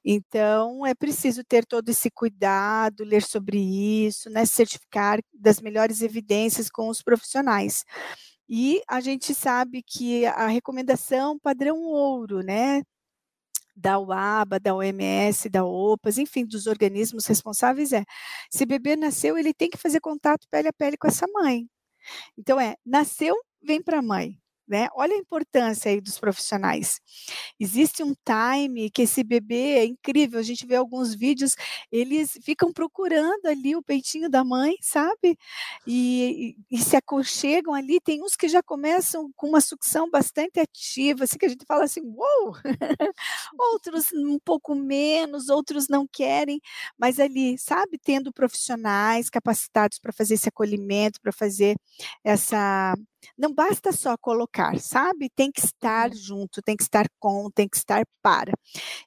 Então, 0.05 0.85
é 0.85 0.93
preciso 0.95 1.43
ter 1.43 1.65
todo 1.65 1.89
esse 1.89 2.09
cuidado, 2.11 3.03
ler 3.03 3.23
sobre 3.23 3.57
isso, 3.59 4.29
né, 4.29 4.45
certificar 4.45 5.19
das 5.33 5.59
melhores 5.61 6.01
evidências 6.01 6.69
com 6.69 6.89
os 6.89 7.01
profissionais. 7.01 7.83
E 8.49 8.81
a 8.87 9.01
gente 9.01 9.33
sabe 9.33 9.83
que 9.83 10.25
a 10.25 10.47
recomendação 10.47 11.39
padrão 11.39 11.79
ouro, 11.81 12.41
né, 12.43 12.83
da 13.75 13.99
UABA, 13.99 14.59
da 14.59 14.75
OMS, 14.75 15.49
da 15.49 15.65
OPAS, 15.65 16.17
enfim, 16.17 16.45
dos 16.45 16.67
organismos 16.67 17.25
responsáveis 17.25 17.91
é: 17.93 18.03
se 18.51 18.65
bebê 18.65 18.95
nasceu, 18.95 19.37
ele 19.37 19.53
tem 19.53 19.69
que 19.69 19.77
fazer 19.77 19.99
contato 19.99 20.47
pele 20.49 20.67
a 20.67 20.73
pele 20.73 20.97
com 20.97 21.07
essa 21.07 21.25
mãe. 21.33 21.67
Então 22.37 22.59
é, 22.59 22.75
nasceu, 22.85 23.35
vem 23.61 23.81
para 23.81 23.99
a 23.99 24.01
mãe. 24.01 24.37
Né? 24.73 24.87
Olha 24.95 25.13
a 25.13 25.19
importância 25.19 25.91
aí 25.91 26.01
dos 26.01 26.17
profissionais. 26.17 26.99
Existe 27.59 28.01
um 28.01 28.15
time 28.25 28.89
que 28.89 29.03
esse 29.03 29.23
bebê 29.23 29.75
é 29.77 29.85
incrível. 29.85 30.39
A 30.39 30.43
gente 30.43 30.65
vê 30.65 30.75
alguns 30.75 31.13
vídeos, 31.13 31.55
eles 31.91 32.39
ficam 32.41 32.73
procurando 32.73 33.45
ali 33.45 33.75
o 33.75 33.83
peitinho 33.83 34.31
da 34.31 34.43
mãe, 34.43 34.75
sabe? 34.81 35.37
E, 35.85 36.55
e, 36.71 36.75
e 36.75 36.79
se 36.79 36.95
aconchegam 36.95 37.75
ali. 37.75 37.99
Tem 38.01 38.23
uns 38.23 38.35
que 38.35 38.47
já 38.47 38.63
começam 38.63 39.29
com 39.35 39.47
uma 39.49 39.61
sucção 39.61 40.09
bastante 40.09 40.59
ativa, 40.59 41.25
assim 41.25 41.37
que 41.37 41.45
a 41.45 41.49
gente 41.49 41.65
fala 41.67 41.83
assim, 41.83 42.01
uou! 42.01 42.55
outros 43.59 44.11
um 44.11 44.39
pouco 44.39 44.73
menos, 44.73 45.49
outros 45.49 45.87
não 45.87 46.07
querem, 46.07 46.59
mas 46.97 47.19
ali, 47.19 47.59
sabe, 47.59 47.99
tendo 47.99 48.33
profissionais 48.33 49.29
capacitados 49.29 49.99
para 49.99 50.11
fazer 50.11 50.33
esse 50.33 50.49
acolhimento, 50.49 51.21
para 51.21 51.31
fazer 51.31 51.75
essa 52.23 52.95
não 53.37 53.53
basta 53.53 53.91
só 53.91 54.17
colocar, 54.17 54.79
sabe? 54.79 55.29
Tem 55.29 55.51
que 55.51 55.61
estar 55.61 56.09
uhum. 56.09 56.15
junto, 56.15 56.61
tem 56.61 56.75
que 56.75 56.83
estar 56.83 57.07
com, 57.19 57.49
tem 57.51 57.67
que 57.67 57.77
estar 57.77 58.03
para. 58.21 58.53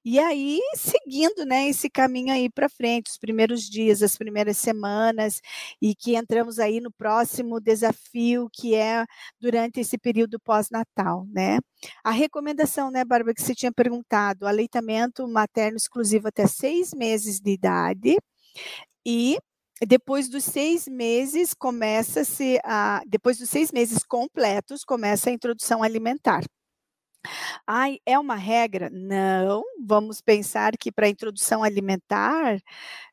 E 0.05 0.19
aí, 0.19 0.61
seguindo, 0.75 1.45
né, 1.45 1.69
esse 1.69 1.91
caminho 1.91 2.33
aí 2.33 2.51
para 2.51 2.69
frente, 2.69 3.11
os 3.11 3.19
primeiros 3.19 3.63
dias, 3.63 4.03
as 4.03 4.17
primeiras 4.17 4.57
semanas, 4.59 5.41
e 5.81 5.95
que 5.95 6.17
entramos 6.17 6.59
aí 6.59 6.81
no 6.81 6.93
próximo 6.93 7.61
desafio, 7.61 8.49
que 8.53 8.75
é 8.75 9.05
durante 9.41 9.81
esse 9.81 9.99
período 9.99 10.39
pós-natal, 10.41 11.27
né? 11.31 11.59
A 12.05 12.11
recomendação, 12.11 12.91
né, 12.91 13.05
Bárbara, 13.05 13.35
que 13.35 13.43
você 13.43 13.55
tinha 13.55 13.73
perguntado, 13.73 14.47
aleitamento 14.47 15.27
materno 15.29 15.77
exclusivo 15.77 16.29
até 16.29 16.47
seis 16.47 16.93
meses 16.95 17.41
de 17.41 17.51
idade, 17.51 18.17
e 19.05 19.39
depois 19.85 20.29
dos 20.29 20.45
seis 20.45 20.87
meses 20.89 21.53
começa-se 21.53 22.59
a, 22.65 23.03
depois 23.07 23.39
dos 23.39 23.51
seis 23.51 23.71
meses 23.73 24.03
completos 24.03 24.85
começa 24.85 25.29
a 25.29 25.33
introdução 25.33 25.83
alimentar. 25.83 26.43
Ai, 27.67 27.99
é 28.07 28.19
uma 28.19 28.37
regra? 28.37 28.91
Não, 28.91 29.62
vamos 29.85 30.21
pensar 30.21 30.77
que 30.79 30.93
para 30.93 31.07
a 31.07 31.09
introdução 31.09 31.62
alimentar, 31.62 32.61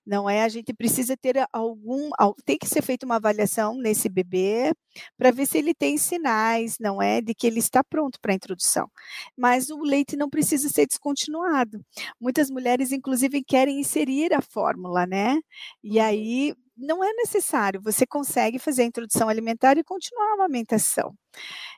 não 0.06 0.30
é? 0.30 0.43
A 0.43 0.49
gente 0.49 0.73
precisa 0.73 1.15
ter 1.17 1.36
algum, 1.52 2.10
tem 2.45 2.58
que 2.58 2.67
ser 2.67 2.82
feita 2.82 3.06
uma 3.06 3.15
avaliação 3.15 3.76
nesse 3.78 4.10
bebê 4.10 4.73
para 5.17 5.32
ver 5.32 5.45
se 5.45 5.58
ele 5.58 5.73
tem 5.73 5.97
sinais, 5.97 6.78
não 6.80 7.02
é, 7.02 7.21
de 7.21 7.34
que 7.34 7.47
ele 7.47 7.60
está 7.60 7.84
pronto 7.84 8.19
para 8.21 8.32
a 8.34 8.36
introdução. 8.36 8.89
Mas 9.38 9.69
o 9.69 9.82
leite 9.82 10.15
não 10.15 10.30
precisa 10.30 10.69
ser 10.69 10.86
descontinuado. 10.88 11.84
Muitas 12.19 12.49
mulheres, 12.49 12.91
inclusive, 12.91 13.43
querem 13.43 13.80
inserir 13.80 14.34
a 14.34 14.41
fórmula, 14.41 15.06
né? 15.06 15.39
E 15.84 15.99
uhum. 15.99 16.06
aí 16.06 16.56
não 16.76 17.04
é 17.04 17.13
necessário, 17.13 17.82
você 17.82 18.06
consegue 18.06 18.58
fazer 18.60 18.84
a 18.84 18.86
introdução 18.86 19.30
alimentar 19.30 19.78
e 19.78 19.84
continuar 19.84 20.32
a 20.32 20.34
amamentação. 20.34 21.15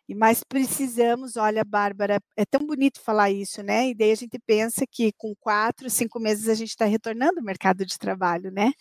E 0.08 0.13
mas 0.13 0.44
precisamos, 0.44 1.36
olha, 1.36 1.63
Bárbara, 1.63 2.20
é 2.38 2.46
tão 2.46 2.65
bonito 2.65 3.02
falar 3.02 3.32
isso, 3.32 3.63
né? 3.63 3.89
E 3.89 3.96
daí 3.96 4.12
a 4.12 4.15
gente 4.15 4.38
pensa 4.46 4.86
que 4.89 5.12
com 5.18 5.34
quatro, 5.39 5.89
cinco 5.89 6.20
meses 6.20 6.48
a 6.48 6.54
gente 6.54 6.70
está 6.70 6.86
retornando 6.86 7.39
ao 7.39 7.44
mercado 7.46 7.84
de 7.86 7.98
trabalho, 7.98 8.52
né? 8.52 8.72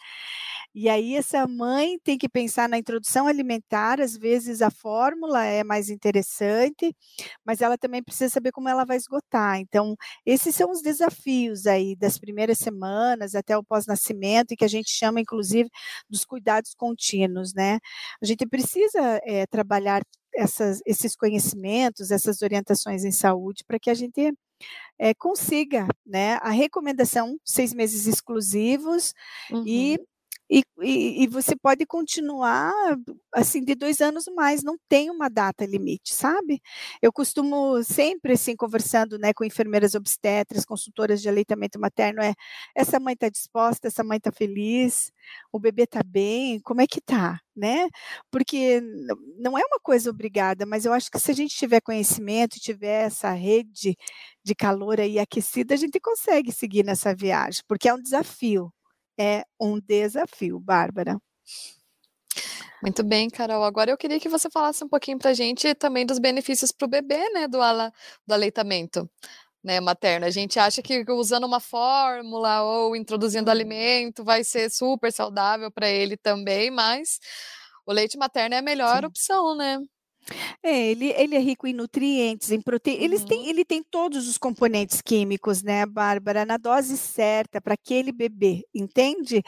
E 0.74 0.88
aí 0.88 1.14
essa 1.16 1.46
mãe 1.46 1.98
tem 2.04 2.18
que 2.18 2.28
pensar 2.28 2.68
na 2.68 2.78
introdução 2.78 3.26
alimentar, 3.28 4.00
às 4.00 4.16
vezes 4.16 4.60
a 4.62 4.70
fórmula 4.70 5.44
é 5.44 5.64
mais 5.64 5.88
interessante, 5.90 6.94
mas 7.44 7.60
ela 7.62 7.78
também 7.78 8.02
precisa 8.02 8.28
saber 8.34 8.52
como 8.52 8.68
ela 8.68 8.84
vai 8.84 8.96
esgotar. 8.96 9.58
Então, 9.60 9.96
esses 10.26 10.54
são 10.54 10.70
os 10.70 10.82
desafios 10.82 11.66
aí 11.66 11.96
das 11.96 12.18
primeiras 12.18 12.58
semanas 12.58 13.34
até 13.34 13.56
o 13.56 13.64
pós-nascimento, 13.64 14.52
e 14.52 14.56
que 14.56 14.64
a 14.64 14.68
gente 14.68 14.90
chama, 14.90 15.20
inclusive, 15.20 15.70
dos 16.10 16.24
cuidados 16.24 16.74
contínuos, 16.74 17.54
né? 17.54 17.78
A 18.22 18.26
gente 18.26 18.46
precisa 18.46 19.20
é, 19.24 19.46
trabalhar 19.46 20.02
essas, 20.36 20.80
esses 20.86 21.16
conhecimentos, 21.16 22.10
essas 22.10 22.42
orientações 22.42 23.04
em 23.04 23.12
saúde, 23.12 23.64
para 23.66 23.78
que 23.78 23.90
a 23.90 23.94
gente 23.94 24.32
é, 24.98 25.14
consiga, 25.14 25.86
né? 26.06 26.34
A 26.42 26.50
recomendação, 26.50 27.38
seis 27.44 27.74
meses 27.74 28.06
exclusivos 28.06 29.12
uhum. 29.50 29.64
e 29.66 29.98
e, 30.50 30.62
e, 31.24 31.26
você 31.26 31.56
pode 31.56 31.86
continuar 31.86 32.72
assim 33.32 33.64
de 33.64 33.74
dois 33.74 34.00
anos 34.00 34.26
mais, 34.34 34.62
não 34.62 34.76
tem 34.88 35.10
uma 35.10 35.30
data 35.30 35.64
limite, 35.64 36.14
sabe? 36.14 36.60
Eu 37.00 37.12
costumo 37.12 37.82
sempre 37.82 38.34
assim 38.34 38.54
conversando, 38.54 39.18
né, 39.18 39.32
com 39.32 39.44
enfermeiras 39.44 39.94
obstetras, 39.94 40.64
consultoras 40.64 41.22
de 41.22 41.28
aleitamento 41.28 41.80
materno, 41.80 42.20
é 42.22 42.34
essa 42.74 43.00
mãe 43.00 43.14
está 43.14 43.28
disposta, 43.28 43.88
essa 43.88 44.04
mãe 44.04 44.18
está 44.18 44.30
feliz, 44.30 45.10
o 45.52 45.58
bebê 45.58 45.84
está 45.84 46.02
bem, 46.04 46.60
como 46.60 46.82
é 46.82 46.86
que 46.86 47.00
tá, 47.00 47.40
né? 47.56 47.88
Porque 48.30 48.80
não 49.38 49.56
é 49.58 49.62
uma 49.64 49.80
coisa 49.82 50.10
obrigada, 50.10 50.66
mas 50.66 50.84
eu 50.84 50.92
acho 50.92 51.10
que 51.10 51.18
se 51.18 51.30
a 51.30 51.34
gente 51.34 51.56
tiver 51.56 51.80
conhecimento, 51.80 52.60
tiver 52.60 53.06
essa 53.06 53.30
rede 53.32 53.96
de 54.44 54.54
calor 54.54 55.00
aí 55.00 55.18
aquecida, 55.18 55.74
a 55.74 55.76
gente 55.78 55.98
consegue 56.00 56.52
seguir 56.52 56.84
nessa 56.84 57.14
viagem, 57.14 57.62
porque 57.66 57.88
é 57.88 57.94
um 57.94 58.02
desafio, 58.02 58.72
é 59.18 59.44
um 59.60 59.80
desafio, 59.80 60.58
Bárbara. 60.60 61.18
Muito 62.82 63.02
bem, 63.02 63.30
Carol. 63.30 63.64
Agora 63.64 63.90
eu 63.90 63.96
queria 63.96 64.20
que 64.20 64.28
você 64.28 64.50
falasse 64.50 64.84
um 64.84 64.88
pouquinho 64.88 65.18
para 65.18 65.30
a 65.30 65.34
gente 65.34 65.74
também 65.74 66.04
dos 66.04 66.18
benefícios 66.18 66.70
para 66.70 66.84
o 66.84 66.88
bebê, 66.88 67.30
né, 67.30 67.48
do, 67.48 67.60
ala, 67.60 67.90
do 68.26 68.34
aleitamento 68.34 69.08
né, 69.64 69.80
materno. 69.80 70.26
A 70.26 70.30
gente 70.30 70.58
acha 70.58 70.82
que 70.82 71.04
usando 71.08 71.44
uma 71.44 71.60
fórmula 71.60 72.62
ou 72.62 72.94
introduzindo 72.94 73.50
alimento 73.50 74.22
vai 74.22 74.44
ser 74.44 74.70
super 74.70 75.10
saudável 75.10 75.70
para 75.70 75.88
ele 75.88 76.16
também, 76.18 76.70
mas 76.70 77.18
o 77.86 77.92
leite 77.92 78.18
materno 78.18 78.54
é 78.54 78.58
a 78.58 78.62
melhor 78.62 79.00
Sim. 79.00 79.06
opção, 79.06 79.56
né? 79.56 79.78
É, 80.62 80.90
ele, 80.90 81.12
ele 81.16 81.34
é 81.36 81.38
rico 81.38 81.66
em 81.66 81.72
nutrientes, 81.72 82.50
em 82.50 82.60
proteínas. 82.60 83.04
Eles 83.04 83.24
têm, 83.24 83.40
uhum. 83.40 83.48
ele 83.48 83.64
tem 83.64 83.82
todos 83.82 84.28
os 84.28 84.38
componentes 84.38 85.00
químicos, 85.02 85.62
né, 85.62 85.84
Bárbara, 85.86 86.44
na 86.44 86.56
dose 86.56 86.96
certa 86.96 87.60
para 87.60 87.74
aquele 87.74 88.12
bebê, 88.12 88.64
entende? 88.74 89.42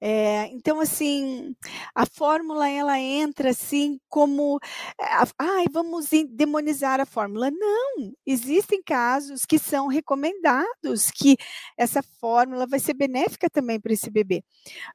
É, 0.00 0.46
então, 0.52 0.80
assim, 0.80 1.54
a 1.94 2.06
fórmula 2.06 2.68
ela 2.68 2.98
entra 2.98 3.50
assim 3.50 3.98
como, 4.08 4.58
eh, 5.00 5.04
ai, 5.38 5.64
vamos 5.72 6.08
demonizar 6.30 7.00
a 7.00 7.06
fórmula. 7.06 7.50
Não, 7.50 8.12
existem 8.26 8.82
casos 8.82 9.44
que 9.44 9.58
são 9.58 9.86
recomendados 9.88 11.10
que 11.10 11.36
essa 11.76 12.02
fórmula 12.02 12.66
vai 12.66 12.78
ser 12.78 12.94
benéfica 12.94 13.48
também 13.50 13.80
para 13.80 13.92
esse 13.92 14.10
bebê. 14.10 14.44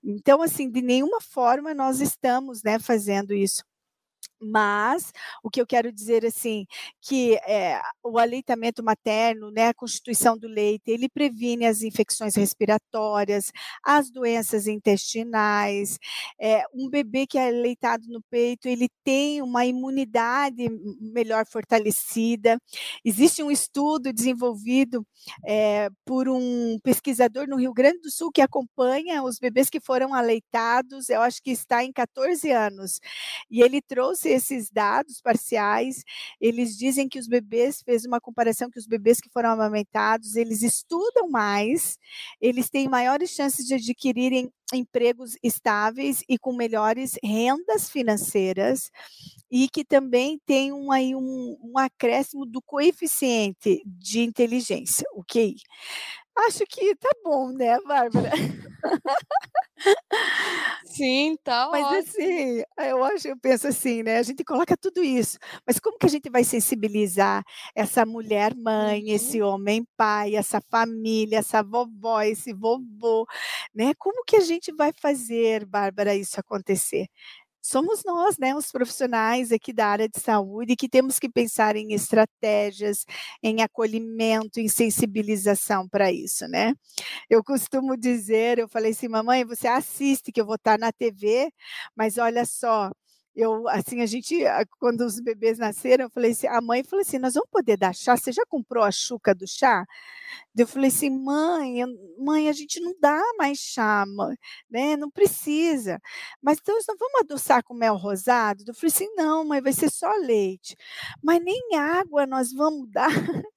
Então, 0.03 0.41
assim, 0.41 0.69
de 0.69 0.81
nenhuma 0.81 1.21
forma 1.21 1.73
nós 1.73 2.01
estamos, 2.01 2.63
né, 2.63 2.79
fazendo 2.79 3.33
isso. 3.33 3.63
Mas 4.39 5.11
o 5.43 5.49
que 5.49 5.61
eu 5.61 5.67
quero 5.67 5.91
dizer 5.91 6.25
assim, 6.25 6.65
que 7.01 7.35
é, 7.47 7.81
o 8.03 8.19
aleitamento 8.19 8.83
materno, 8.83 9.51
né, 9.51 9.69
a 9.69 9.73
constituição 9.73 10.37
do 10.37 10.47
leite, 10.47 10.83
ele 10.91 11.09
previne 11.09 11.65
as 11.65 11.81
infecções 11.81 12.35
respiratórias, 12.35 13.51
as 13.83 14.11
doenças 14.11 14.67
intestinais. 14.67 15.97
É, 16.39 16.63
um 16.73 16.89
bebê 16.89 17.25
que 17.25 17.37
é 17.37 17.47
aleitado 17.47 18.03
no 18.07 18.21
peito, 18.29 18.67
ele 18.67 18.89
tem 19.03 19.41
uma 19.41 19.65
imunidade 19.65 20.69
melhor 21.01 21.45
fortalecida. 21.47 22.59
Existe 23.03 23.41
um 23.41 23.51
estudo 23.51 24.13
desenvolvido 24.13 25.05
é, 25.45 25.89
por 26.05 26.29
um 26.29 26.79
pesquisador 26.83 27.47
no 27.47 27.57
Rio 27.57 27.73
Grande 27.73 27.99
do 27.99 28.11
Sul 28.11 28.31
que 28.31 28.41
acompanha 28.41 29.23
os 29.23 29.39
bebês 29.39 29.69
que 29.69 29.79
foram 29.79 30.13
aleitados, 30.13 31.09
eu 31.09 31.21
acho 31.21 31.41
que 31.41 31.51
está 31.51 31.83
em 31.83 31.91
14 31.91 32.51
anos, 32.51 32.99
e 33.49 33.61
ele 33.61 33.81
trouxe 33.81 34.26
esses 34.27 34.69
dados 34.69 35.21
parciais, 35.21 36.03
eles 36.39 36.77
dizem 36.77 37.07
que 37.07 37.19
os 37.19 37.27
bebês, 37.27 37.81
fez 37.81 38.05
uma 38.05 38.19
comparação 38.21 38.69
que 38.69 38.79
os 38.79 38.85
bebês 38.87 39.19
que 39.19 39.29
foram 39.29 39.51
amamentados, 39.51 40.35
eles 40.35 40.61
estudam 40.61 41.29
mais, 41.29 41.97
eles 42.39 42.69
têm 42.69 42.87
maiores 42.87 43.31
chances 43.31 43.65
de 43.65 43.75
adquirirem 43.75 44.51
empregos 44.73 45.37
estáveis 45.41 46.23
e 46.27 46.37
com 46.37 46.53
melhores 46.53 47.17
rendas 47.23 47.89
financeiras 47.89 48.91
e 49.49 49.69
que 49.69 49.85
também 49.85 50.39
tem 50.45 50.73
um, 50.73 50.91
aí 50.91 51.15
um, 51.15 51.57
um 51.61 51.77
acréscimo 51.77 52.45
do 52.45 52.61
coeficiente 52.61 53.81
de 53.85 54.21
inteligência, 54.21 55.05
o 55.13 55.23
QI. 55.23 55.55
Acho 56.45 56.65
que 56.69 56.95
tá 56.95 57.09
bom, 57.23 57.51
né, 57.51 57.77
Bárbara? 57.81 58.31
Sim, 60.83 61.35
tá 61.43 61.67
Mas 61.71 61.91
ótimo. 61.91 61.99
assim, 61.99 62.63
eu 62.77 63.03
acho, 63.03 63.27
eu 63.27 63.37
penso 63.37 63.67
assim, 63.67 64.01
né? 64.03 64.17
A 64.17 64.23
gente 64.23 64.43
coloca 64.43 64.75
tudo 64.77 65.03
isso, 65.03 65.37
mas 65.65 65.79
como 65.79 65.97
que 65.97 66.05
a 66.05 66.09
gente 66.09 66.29
vai 66.29 66.43
sensibilizar 66.43 67.43
essa 67.75 68.05
mulher 68.05 68.55
mãe, 68.55 69.01
uhum. 69.03 69.09
esse 69.15 69.41
homem 69.41 69.85
pai, 69.97 70.35
essa 70.35 70.61
família, 70.71 71.39
essa 71.39 71.61
vovó, 71.61 72.21
esse 72.21 72.53
vovô, 72.53 73.25
né? 73.73 73.93
Como 73.97 74.23
que 74.25 74.37
a 74.37 74.41
gente 74.41 74.71
vai 74.73 74.91
fazer, 75.01 75.65
Bárbara, 75.65 76.15
isso 76.15 76.39
acontecer? 76.39 77.07
Somos 77.67 78.03
nós, 78.05 78.37
né, 78.37 78.55
os 78.55 78.71
profissionais 78.71 79.51
aqui 79.51 79.73
da 79.73 79.87
área 79.87 80.07
de 80.09 80.19
saúde, 80.19 80.75
que 80.75 80.89
temos 80.89 81.19
que 81.19 81.29
pensar 81.29 81.75
em 81.75 81.93
estratégias, 81.93 83.05
em 83.43 83.61
acolhimento, 83.61 84.59
em 84.59 84.67
sensibilização 84.69 85.87
para 85.89 86.11
isso, 86.11 86.47
né? 86.47 86.73
Eu 87.29 87.43
costumo 87.43 87.97
dizer, 87.97 88.59
eu 88.59 88.67
falei 88.69 88.91
assim, 88.91 89.07
mamãe, 89.07 89.45
você 89.45 89.67
assiste 89.67 90.31
que 90.31 90.41
eu 90.41 90.45
vou 90.45 90.55
estar 90.55 90.77
na 90.79 90.91
TV, 90.91 91.51
mas 91.95 92.17
olha 92.17 92.45
só, 92.45 92.91
eu, 93.37 93.67
assim, 93.69 94.01
a 94.01 94.05
gente, 94.07 94.35
quando 94.79 95.01
os 95.01 95.19
bebês 95.19 95.59
nasceram, 95.59 96.05
eu 96.05 96.09
falei 96.09 96.31
assim, 96.31 96.47
a 96.47 96.59
mãe 96.59 96.83
falou 96.83 97.01
assim, 97.01 97.19
nós 97.19 97.35
vamos 97.35 97.49
poder 97.51 97.77
dar 97.77 97.93
chá? 97.93 98.17
Você 98.17 98.31
já 98.31 98.43
comprou 98.47 98.83
a 98.83 98.91
chuca 98.91 99.35
do 99.35 99.47
chá? 99.47 99.85
Eu 100.57 100.67
falei 100.67 100.89
assim, 100.89 101.09
mãe, 101.11 101.83
mãe, 102.17 102.49
a 102.49 102.53
gente 102.53 102.79
não 102.79 102.93
dá 102.99 103.21
mais 103.37 103.59
chá, 103.59 104.05
mãe, 104.07 104.35
né? 104.69 104.97
Não 104.97 105.11
precisa. 105.11 106.01
Mas 106.41 106.57
então 106.59 106.75
nós 106.75 106.85
vamos 106.99 107.21
adoçar 107.21 107.63
com 107.63 107.75
mel 107.75 107.95
rosado? 107.95 108.63
Eu 108.67 108.73
falei 108.73 108.91
assim, 108.93 109.07
não, 109.15 109.45
mãe, 109.45 109.61
vai 109.61 109.73
ser 109.73 109.91
só 109.91 110.11
leite. 110.13 110.75
Mas 111.23 111.39
nem 111.43 111.75
água 111.75 112.25
nós 112.25 112.51
vamos 112.51 112.89
dar. 112.89 113.09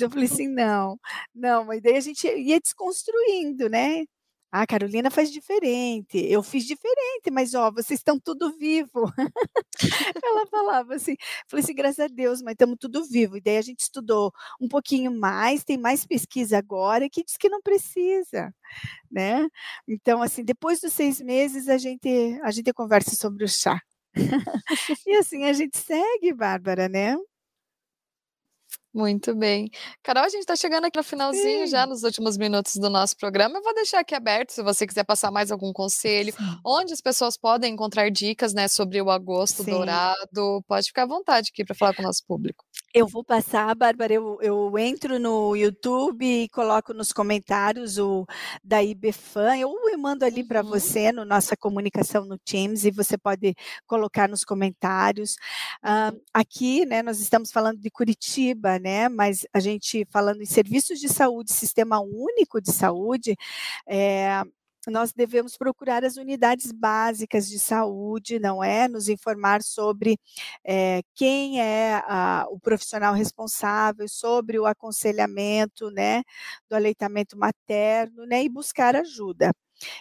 Eu 0.00 0.08
falei 0.10 0.26
assim, 0.26 0.48
não, 0.48 0.98
não, 1.34 1.64
mas 1.64 1.82
daí 1.82 1.96
a 1.96 2.00
gente 2.00 2.26
ia 2.26 2.60
desconstruindo, 2.60 3.68
né? 3.68 4.04
Ah, 4.52 4.66
Carolina 4.66 5.10
faz 5.12 5.30
diferente, 5.30 6.18
eu 6.18 6.42
fiz 6.42 6.64
diferente, 6.64 7.30
mas 7.30 7.54
ó, 7.54 7.70
vocês 7.70 8.00
estão 8.00 8.18
tudo 8.18 8.50
vivo. 8.58 9.04
Ela 10.24 10.46
falava 10.48 10.94
assim, 10.94 11.16
falei 11.48 11.64
assim, 11.64 11.74
graças 11.74 12.00
a 12.00 12.08
Deus, 12.08 12.42
mas 12.42 12.52
estamos 12.54 12.76
tudo 12.80 13.04
vivo. 13.04 13.36
E 13.36 13.40
daí 13.40 13.58
a 13.58 13.62
gente 13.62 13.80
estudou 13.80 14.32
um 14.60 14.68
pouquinho 14.68 15.12
mais, 15.12 15.64
tem 15.64 15.78
mais 15.78 16.04
pesquisa 16.06 16.58
agora 16.58 17.08
que 17.10 17.24
diz 17.24 17.36
que 17.36 17.48
não 17.48 17.62
precisa, 17.62 18.52
né? 19.10 19.48
Então, 19.88 20.22
assim, 20.22 20.44
depois 20.44 20.80
dos 20.80 20.92
seis 20.94 21.20
meses 21.20 21.68
a 21.68 21.78
gente 21.78 22.08
a 22.42 22.50
gente 22.50 22.72
conversa 22.72 23.16
sobre 23.16 23.44
o 23.44 23.48
chá. 23.48 23.80
e 25.06 25.14
assim 25.16 25.44
a 25.44 25.52
gente 25.54 25.78
segue, 25.78 26.32
Bárbara, 26.34 26.88
né? 26.88 27.16
Muito 28.92 29.34
bem. 29.36 29.70
Carol, 30.02 30.24
a 30.24 30.28
gente 30.28 30.40
está 30.40 30.56
chegando 30.56 30.86
aqui 30.86 30.98
no 30.98 31.04
finalzinho, 31.04 31.66
já 31.66 31.86
nos 31.86 32.02
últimos 32.02 32.36
minutos 32.36 32.74
do 32.74 32.90
nosso 32.90 33.16
programa. 33.16 33.58
Eu 33.58 33.62
vou 33.62 33.72
deixar 33.74 34.00
aqui 34.00 34.16
aberto 34.16 34.50
se 34.50 34.62
você 34.62 34.84
quiser 34.84 35.04
passar 35.04 35.30
mais 35.30 35.52
algum 35.52 35.72
conselho, 35.72 36.32
Sim. 36.32 36.58
onde 36.66 36.92
as 36.92 37.00
pessoas 37.00 37.36
podem 37.36 37.72
encontrar 37.72 38.10
dicas 38.10 38.52
né, 38.52 38.66
sobre 38.66 39.00
o 39.00 39.08
agosto 39.08 39.62
Sim. 39.62 39.70
dourado. 39.70 40.64
Pode 40.66 40.88
ficar 40.88 41.04
à 41.04 41.06
vontade 41.06 41.50
aqui 41.52 41.64
para 41.64 41.74
falar 41.74 41.94
com 41.94 42.02
o 42.02 42.04
nosso 42.06 42.24
público. 42.26 42.64
Eu 42.92 43.06
vou 43.06 43.22
passar, 43.22 43.72
Bárbara, 43.76 44.12
eu, 44.12 44.36
eu 44.42 44.76
entro 44.76 45.20
no 45.20 45.54
YouTube 45.54 46.24
e 46.26 46.48
coloco 46.48 46.92
nos 46.92 47.12
comentários 47.12 47.98
o 47.98 48.26
da 48.64 48.82
IBFAN, 48.82 49.56
eu, 49.58 49.72
eu 49.88 49.98
mando 49.98 50.24
ali 50.24 50.42
para 50.42 50.60
uhum. 50.60 50.70
você 50.70 51.12
no 51.12 51.24
nossa 51.24 51.56
comunicação 51.56 52.24
no 52.24 52.36
Teams 52.36 52.84
e 52.84 52.90
você 52.90 53.16
pode 53.16 53.54
colocar 53.86 54.28
nos 54.28 54.44
comentários. 54.44 55.36
Uh, 55.84 56.20
aqui, 56.34 56.84
né, 56.84 57.00
nós 57.00 57.20
estamos 57.20 57.52
falando 57.52 57.78
de 57.78 57.90
Curitiba, 57.90 58.80
né? 58.80 59.08
Mas 59.08 59.46
a 59.54 59.60
gente 59.60 60.04
falando 60.10 60.42
em 60.42 60.46
serviços 60.46 60.98
de 60.98 61.08
saúde, 61.08 61.52
sistema 61.52 62.00
único 62.00 62.60
de 62.60 62.72
saúde, 62.72 63.36
é, 63.86 64.42
nós 64.88 65.12
devemos 65.12 65.56
procurar 65.56 66.04
as 66.04 66.16
unidades 66.16 66.72
básicas 66.72 67.48
de 67.48 67.58
saúde, 67.58 68.38
não 68.38 68.62
é? 68.62 68.88
Nos 68.88 69.08
informar 69.08 69.62
sobre 69.62 70.18
é, 70.64 71.02
quem 71.14 71.60
é 71.60 72.02
a, 72.06 72.46
o 72.50 72.58
profissional 72.58 73.12
responsável, 73.12 74.08
sobre 74.08 74.58
o 74.58 74.66
aconselhamento, 74.66 75.90
né, 75.90 76.22
do 76.68 76.76
aleitamento 76.76 77.36
materno, 77.36 78.24
né, 78.26 78.44
e 78.44 78.48
buscar 78.48 78.96
ajuda. 78.96 79.52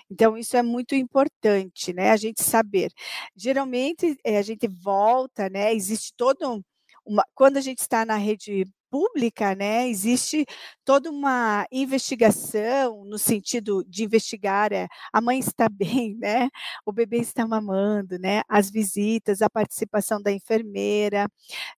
Então, 0.10 0.38
isso 0.38 0.58
é 0.58 0.64
muito 0.64 0.96
importante, 0.96 1.94
né, 1.94 2.12
a 2.12 2.18
gente 2.18 2.44
saber. 2.44 2.92
Geralmente, 3.36 4.18
é, 4.24 4.38
a 4.38 4.42
gente 4.42 4.68
volta, 4.68 5.50
né, 5.50 5.74
existe 5.74 6.14
todo 6.16 6.50
um, 6.50 6.62
uma, 7.06 7.24
quando 7.36 7.58
a 7.58 7.62
gente 7.62 7.80
está 7.80 8.06
na 8.06 8.18
rede 8.18 8.66
pública, 8.90 9.56
né, 9.56 9.88
existe 9.90 10.46
toda 10.86 11.10
uma 11.10 11.66
investigação 11.72 13.06
no 13.06 13.18
sentido 13.18 13.84
de 13.88 14.04
investigar 14.04 14.72
é, 14.74 14.88
a 15.14 15.22
mãe 15.22 15.40
está 15.40 15.68
bem, 15.70 16.16
né, 16.18 16.50
o 16.86 16.92
bebê 16.92 17.18
está 17.18 17.48
mamando, 17.48 18.18
né, 18.20 18.42
as 18.48 18.70
visitas, 18.72 19.42
a 19.42 19.50
participação 19.50 20.22
da 20.22 20.32
enfermeira, 20.32 21.28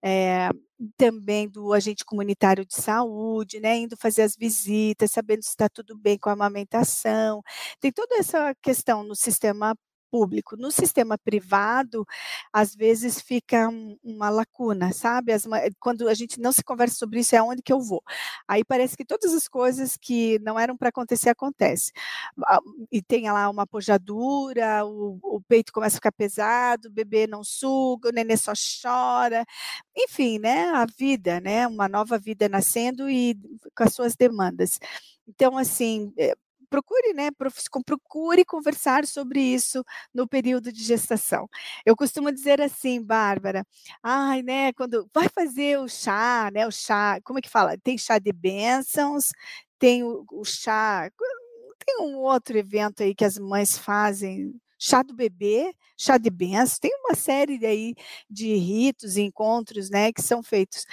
é, 0.03 0.49
também 0.97 1.47
do 1.49 1.73
agente 1.73 2.03
comunitário 2.05 2.65
de 2.65 2.75
saúde, 2.75 3.59
né, 3.59 3.77
indo 3.77 3.97
fazer 3.97 4.23
as 4.23 4.35
visitas, 4.35 5.11
sabendo 5.11 5.43
se 5.43 5.49
está 5.49 5.69
tudo 5.69 5.97
bem 5.97 6.17
com 6.17 6.29
a 6.29 6.33
amamentação. 6.33 7.41
Tem 7.79 7.91
toda 7.91 8.15
essa 8.17 8.53
questão 8.61 9.03
no 9.03 9.15
sistema 9.15 9.75
público. 10.11 10.57
No 10.57 10.71
sistema 10.71 11.17
privado, 11.17 12.05
às 12.51 12.75
vezes 12.75 13.21
fica 13.21 13.69
um, 13.69 13.97
uma 14.03 14.29
lacuna, 14.29 14.91
sabe? 14.93 15.31
As, 15.31 15.45
quando 15.79 16.09
a 16.09 16.13
gente 16.13 16.39
não 16.39 16.51
se 16.51 16.63
conversa 16.63 16.95
sobre 16.97 17.21
isso, 17.21 17.35
é 17.35 17.41
onde 17.41 17.61
que 17.61 17.71
eu 17.71 17.79
vou. 17.79 18.03
Aí 18.47 18.63
parece 18.63 18.97
que 18.97 19.05
todas 19.05 19.33
as 19.33 19.47
coisas 19.47 19.97
que 19.97 20.37
não 20.39 20.59
eram 20.59 20.75
para 20.75 20.89
acontecer, 20.89 21.29
acontecem. 21.29 21.93
E 22.91 23.01
tem 23.01 23.31
lá 23.31 23.49
uma 23.49 23.65
pojadura, 23.65 24.85
o, 24.85 25.17
o, 25.23 25.41
peito 25.41 25.71
começa 25.71 25.95
a 25.95 25.99
ficar 25.99 26.11
pesado, 26.11 26.89
o 26.89 26.91
bebê 26.91 27.27
não 27.27 27.43
suga, 27.43 28.09
o 28.09 28.11
nenê 28.11 28.35
só 28.37 28.53
chora. 28.81 29.45
Enfim, 29.95 30.39
né? 30.39 30.69
A 30.71 30.85
vida, 30.85 31.39
né? 31.39 31.67
Uma 31.67 31.87
nova 31.87 32.17
vida 32.19 32.49
nascendo 32.49 33.09
e 33.09 33.35
com 33.75 33.83
as 33.83 33.93
suas 33.93 34.15
demandas. 34.15 34.79
Então, 35.27 35.57
assim, 35.57 36.13
eh, 36.17 36.35
procure, 36.71 37.13
né, 37.13 37.29
procure 37.85 38.45
conversar 38.45 39.05
sobre 39.05 39.41
isso 39.41 39.83
no 40.13 40.27
período 40.27 40.71
de 40.71 40.83
gestação. 40.83 41.49
Eu 41.85 41.95
costumo 41.95 42.31
dizer 42.31 42.61
assim, 42.61 43.03
Bárbara, 43.03 43.65
ai, 44.03 44.41
né, 44.43 44.73
quando 44.73 45.07
vai 45.13 45.27
fazer 45.29 45.77
o 45.79 45.87
chá, 45.89 46.49
né, 46.53 46.65
o 46.67 46.71
chá, 46.71 47.19
como 47.23 47.39
é 47.39 47.41
que 47.43 47.49
fala? 47.49 47.77
Tem 47.83 47.97
chá 47.97 48.19
de 48.19 48.31
bênçãos, 48.33 49.31
tem 49.79 50.03
o, 50.03 50.25
o 50.31 50.45
chá, 50.45 51.09
tem 51.85 51.97
um 52.01 52.17
outro 52.19 52.57
evento 52.57 53.03
aí 53.03 53.15
que 53.15 53.25
as 53.25 53.37
mães 53.37 53.77
fazem, 53.77 54.53
chá 54.81 55.03
do 55.03 55.13
bebê, 55.13 55.75
chá 55.95 56.17
de 56.17 56.31
bênçãos, 56.31 56.79
tem 56.79 56.91
uma 57.05 57.15
série 57.15 57.63
aí 57.65 57.93
de 58.27 58.55
ritos 58.55 59.15
encontros, 59.15 59.91
né, 59.91 60.11
que 60.11 60.21
são 60.23 60.41
feitos. 60.41 60.85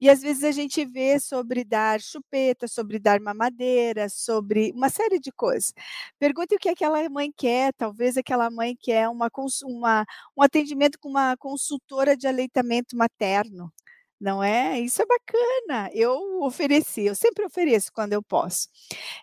E 0.00 0.10
às 0.10 0.20
vezes 0.20 0.44
a 0.44 0.52
gente 0.52 0.84
vê 0.84 1.18
sobre 1.18 1.64
dar 1.64 2.00
chupeta, 2.00 2.68
sobre 2.68 2.98
dar 2.98 3.18
mamadeira, 3.20 4.08
sobre 4.10 4.72
uma 4.72 4.90
série 4.90 5.18
de 5.18 5.32
coisas. 5.32 5.72
Pergunte 6.18 6.54
o 6.54 6.58
que 6.58 6.68
aquela 6.68 7.08
mãe 7.08 7.32
quer, 7.34 7.72
talvez 7.74 8.16
aquela 8.18 8.50
mãe 8.50 8.76
quer 8.78 9.08
uma, 9.08 9.30
uma, 9.64 10.04
um 10.36 10.42
atendimento 10.42 10.98
com 10.98 11.08
uma 11.08 11.36
consultora 11.36 12.16
de 12.16 12.26
aleitamento 12.26 12.96
materno 12.96 13.72
não 14.20 14.42
é? 14.42 14.78
Isso 14.78 15.00
é 15.02 15.06
bacana. 15.06 15.90
Eu 15.94 16.42
ofereci, 16.42 17.02
eu 17.02 17.14
sempre 17.14 17.44
ofereço 17.44 17.90
quando 17.92 18.12
eu 18.12 18.22
posso. 18.22 18.68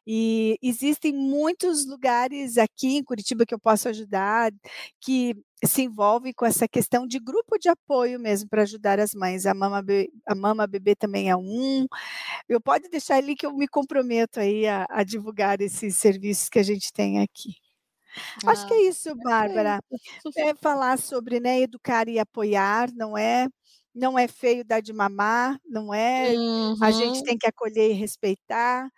E 0.06 0.58
existem 0.62 1.14
muitos 1.14 1.86
lugares 1.86 2.58
aqui 2.58 2.98
em 2.98 3.04
Curitiba 3.04 3.46
que 3.46 3.54
eu 3.54 3.60
posso 3.60 3.88
ajudar, 3.90 4.52
que 5.00 5.36
se 5.66 5.84
envolvem 5.84 6.34
com 6.34 6.46
essa 6.46 6.68
questão 6.68 7.08
de 7.08 7.20
grupo 7.20 7.58
de 7.58 7.70
apoio 7.70 8.20
mesmo 8.20 8.50
para 8.50 8.64
ajudar 8.64 9.00
as 9.00 9.14
mães. 9.14 9.46
A 9.46 9.54
Mama, 9.54 9.84
a 10.26 10.36
Mama 10.36 10.68
Bebê 10.68 10.96
também 10.96 11.30
é 11.30 11.36
um. 11.36 11.86
Eu 12.50 12.62
pode 12.62 12.90
deixar 12.90 13.16
ali 13.18 13.36
que 13.36 13.46
eu 13.46 13.54
me 13.54 13.68
comprometo 13.68 14.40
aí 14.40 14.68
a, 14.68 14.86
a 14.90 15.04
divulgar 15.04 15.62
esses 15.62 15.96
serviços 15.98 16.50
que 16.50 16.60
a 16.60 16.64
gente 16.64 16.92
tem 16.94 17.22
aqui. 17.22 17.56
Ah, 18.46 18.52
Acho 18.52 18.68
que 18.68 18.74
é 18.74 18.78
ah, 18.78 18.90
isso, 18.90 19.16
Bárbara. 19.16 19.80
É 20.38 20.56
falar 20.56 20.98
sobre 20.98 21.40
né, 21.40 21.62
educar 21.62 22.08
e 22.08 22.20
apoiar, 22.20 22.92
não 22.94 23.18
é? 23.18 23.48
Não 23.98 24.18
é 24.18 24.28
feio 24.28 24.64
dar 24.64 24.80
de 24.80 24.94
mamar, 24.94 25.60
não 25.66 25.94
é? 25.94 26.32
Uhum. 26.34 26.78
A 26.82 26.92
gente 26.92 27.20
uhum. 27.20 27.24
tem 27.24 27.38
que 27.38 27.48
acolher 27.48 27.90
e 27.90 27.94
respeitar, 27.94 28.90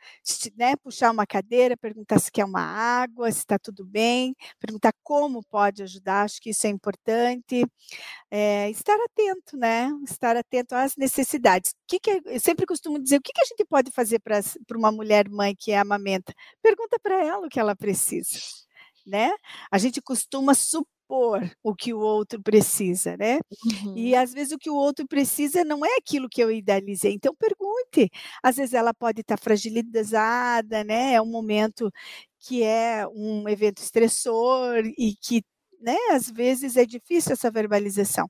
né? 0.57 0.75
Puxar 0.75 1.11
uma 1.11 1.25
cadeira, 1.25 1.77
perguntar 1.77 2.19
se 2.19 2.31
quer 2.31 2.45
uma 2.45 2.61
água, 2.61 3.31
se 3.31 3.39
está 3.39 3.57
tudo 3.57 3.85
bem, 3.85 4.35
perguntar 4.59 4.93
como 5.01 5.43
pode 5.49 5.81
ajudar, 5.83 6.23
acho 6.23 6.41
que 6.41 6.49
isso 6.49 6.67
é 6.67 6.69
importante. 6.69 7.65
É, 8.29 8.69
estar 8.69 8.97
atento, 9.05 9.57
né? 9.57 9.89
Estar 10.03 10.35
atento 10.35 10.75
às 10.75 10.95
necessidades. 10.95 11.71
O 11.71 11.75
que, 11.87 11.99
que 11.99 12.21
eu 12.25 12.39
sempre 12.39 12.65
costumo 12.65 12.99
dizer, 12.99 13.17
o 13.17 13.21
que, 13.21 13.31
que 13.33 13.41
a 13.41 13.45
gente 13.45 13.65
pode 13.65 13.91
fazer 13.91 14.19
para 14.19 14.41
uma 14.77 14.91
mulher 14.91 15.29
mãe 15.29 15.55
que 15.55 15.71
é 15.71 15.77
amamenta? 15.79 16.33
Pergunta 16.61 16.99
para 17.01 17.23
ela 17.23 17.47
o 17.47 17.49
que 17.49 17.59
ela 17.59 17.75
precisa. 17.75 18.37
Né? 19.07 19.31
A 19.71 19.77
gente 19.77 20.01
costuma 20.01 20.53
supor 20.53 20.98
supor 21.09 21.49
o 21.63 21.75
que 21.75 21.93
o 21.93 21.99
outro 21.99 22.41
precisa, 22.41 23.17
né? 23.17 23.39
Uhum. 23.83 23.97
E 23.97 24.15
às 24.15 24.33
vezes 24.33 24.53
o 24.53 24.57
que 24.59 24.69
o 24.69 24.75
outro 24.75 25.07
precisa 25.07 25.63
não 25.63 25.85
é 25.85 25.97
aquilo 25.97 26.29
que 26.29 26.41
eu 26.41 26.51
idealizei. 26.51 27.13
Então 27.13 27.33
pergunte. 27.35 28.09
Às 28.43 28.57
vezes 28.57 28.73
ela 28.73 28.93
pode 28.93 29.21
estar 29.21 29.37
fragilizada, 29.37 30.83
né? 30.83 31.13
É 31.15 31.21
um 31.21 31.25
momento 31.25 31.91
que 32.39 32.63
é 32.63 33.05
um 33.07 33.47
evento 33.49 33.79
estressor 33.81 34.83
e 34.97 35.15
que, 35.21 35.43
né, 35.81 35.95
às 36.11 36.29
vezes 36.29 36.77
é 36.77 36.85
difícil 36.85 37.33
essa 37.33 37.51
verbalização. 37.51 38.29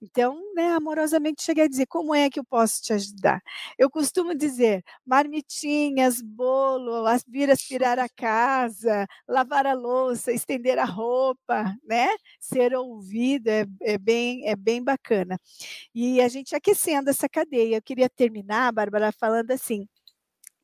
Então, 0.00 0.40
né, 0.54 0.68
amorosamente 0.72 1.42
cheguei 1.42 1.64
a 1.64 1.68
dizer: 1.68 1.86
como 1.86 2.14
é 2.14 2.30
que 2.30 2.38
eu 2.38 2.44
posso 2.44 2.80
te 2.82 2.92
ajudar? 2.92 3.40
Eu 3.76 3.90
costumo 3.90 4.34
dizer: 4.34 4.82
marmitinhas, 5.04 6.22
bolo, 6.22 7.04
vir 7.26 7.50
aspirar 7.50 7.98
a 7.98 8.08
casa, 8.08 9.06
lavar 9.28 9.66
a 9.66 9.72
louça, 9.74 10.32
estender 10.32 10.78
a 10.78 10.84
roupa, 10.84 11.74
né? 11.84 12.08
Ser 12.40 12.74
ouvido 12.76 13.48
é, 13.48 13.64
é, 13.82 13.98
bem, 13.98 14.46
é 14.48 14.54
bem 14.54 14.82
bacana. 14.82 15.36
E 15.94 16.20
a 16.20 16.28
gente 16.28 16.54
aquecendo 16.56 17.10
essa 17.10 17.28
cadeia. 17.28 17.76
Eu 17.76 17.82
queria 17.82 18.08
terminar, 18.10 18.72
Bárbara, 18.72 19.12
falando 19.12 19.50
assim: 19.52 19.86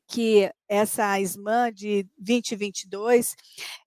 que 0.07 0.49
essa 0.67 1.19
SMAN 1.19 1.71
de 1.71 2.07
2022, 2.17 3.35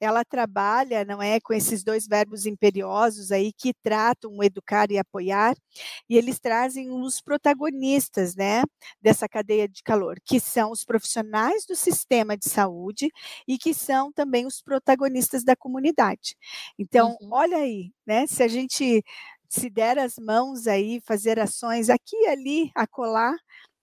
ela 0.00 0.24
trabalha, 0.24 1.04
não 1.04 1.22
é, 1.22 1.40
com 1.40 1.52
esses 1.52 1.83
dois 1.83 2.07
verbos 2.07 2.46
imperiosos 2.46 3.33
aí 3.33 3.52
que 3.52 3.74
tratam 3.83 4.42
educar 4.42 4.90
e 4.90 4.98
apoiar, 4.98 5.57
e 6.09 6.16
eles 6.16 6.38
trazem 6.38 6.90
os 6.90 7.20
protagonistas, 7.20 8.35
né, 8.37 8.62
dessa 9.00 9.28
cadeia 9.28 9.68
de 9.68 9.83
calor, 9.83 10.18
que 10.24 10.40
são 10.40 10.70
os 10.70 10.85
profissionais 10.85 11.64
do 11.66 11.74
sistema 11.74 12.37
de 12.37 12.48
saúde 12.48 13.11
e 13.46 13.59
que 13.59 13.74
são 13.74 14.12
também 14.12 14.46
os 14.46 14.62
protagonistas 14.62 15.44
da 15.44 15.57
comunidade. 15.57 16.37
Então, 16.78 17.16
uhum. 17.20 17.31
olha 17.33 17.59
aí, 17.59 17.92
né, 18.07 18.26
se 18.26 18.42
a 18.42 18.48
gente 18.48 19.02
se 19.48 19.70
der 19.70 19.98
as 19.98 20.16
mãos 20.18 20.66
aí, 20.66 21.00
fazer 21.00 21.38
ações 21.40 21.88
aqui 21.88 22.14
e 22.16 22.26
ali, 22.26 22.70
acolá, 22.74 23.35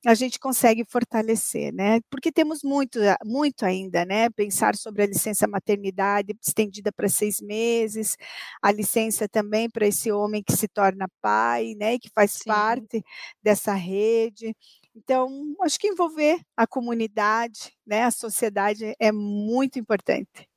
a 0.05 0.13
gente 0.13 0.39
consegue 0.39 0.85
fortalecer, 0.87 1.73
né? 1.73 1.99
Porque 2.09 2.31
temos 2.31 2.63
muito, 2.63 2.99
eh, 3.01 3.15
muito 3.25 3.65
ainda, 3.65 4.05
né? 4.05 4.29
Pensar 4.29 4.75
sobre 4.75 5.03
a 5.03 5.07
licença 5.07 5.47
maternidade 5.47 6.35
estendida 6.45 6.91
para 6.91 7.09
seis 7.09 7.41
meses, 7.41 8.15
a 8.61 8.71
licença 8.71 9.27
também 9.27 9.69
para 9.69 9.87
esse 9.87 10.11
homem 10.11 10.43
que 10.43 10.55
se 10.55 10.67
torna 10.67 11.07
pai, 11.21 11.73
né? 11.77 11.95
E 11.95 11.99
que 11.99 12.09
faz 12.13 12.31
Sim. 12.33 12.43
parte 12.45 13.03
dessa 13.41 13.73
rede. 13.73 14.55
Então, 14.95 15.27
acho 15.61 15.79
que 15.79 15.87
envolver 15.87 16.39
a 16.55 16.65
comunidade, 16.67 17.73
né? 17.85 18.03
A 18.03 18.11
sociedade 18.11 18.93
é 18.99 19.11
muito 19.11 19.79
importante. 19.79 20.47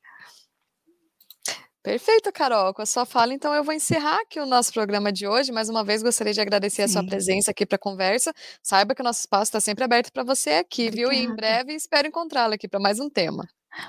Perfeito, 1.88 2.30
Carol. 2.30 2.74
Com 2.74 2.82
a 2.82 2.86
sua 2.86 3.06
fala, 3.06 3.32
então 3.32 3.54
eu 3.54 3.64
vou 3.64 3.72
encerrar 3.72 4.20
aqui 4.20 4.38
o 4.38 4.44
nosso 4.44 4.70
programa 4.74 5.10
de 5.10 5.26
hoje. 5.26 5.50
Mais 5.50 5.70
uma 5.70 5.82
vez, 5.82 6.02
gostaria 6.02 6.34
de 6.34 6.40
agradecer 6.42 6.86
Sim. 6.86 6.92
a 6.98 7.00
sua 7.00 7.08
presença 7.08 7.50
aqui 7.50 7.64
para 7.64 7.76
a 7.76 7.78
conversa. 7.78 8.30
Saiba 8.62 8.94
que 8.94 9.00
o 9.00 9.04
nosso 9.04 9.20
espaço 9.20 9.44
está 9.44 9.58
sempre 9.58 9.84
aberto 9.84 10.12
para 10.12 10.22
você 10.22 10.50
aqui, 10.50 10.88
Obrigada. 10.88 11.14
viu? 11.14 11.18
E 11.18 11.24
em 11.24 11.34
breve 11.34 11.72
espero 11.72 12.06
encontrá-la 12.06 12.56
aqui 12.56 12.68
para 12.68 12.78
mais 12.78 13.00
um 13.00 13.08
tema. 13.08 13.48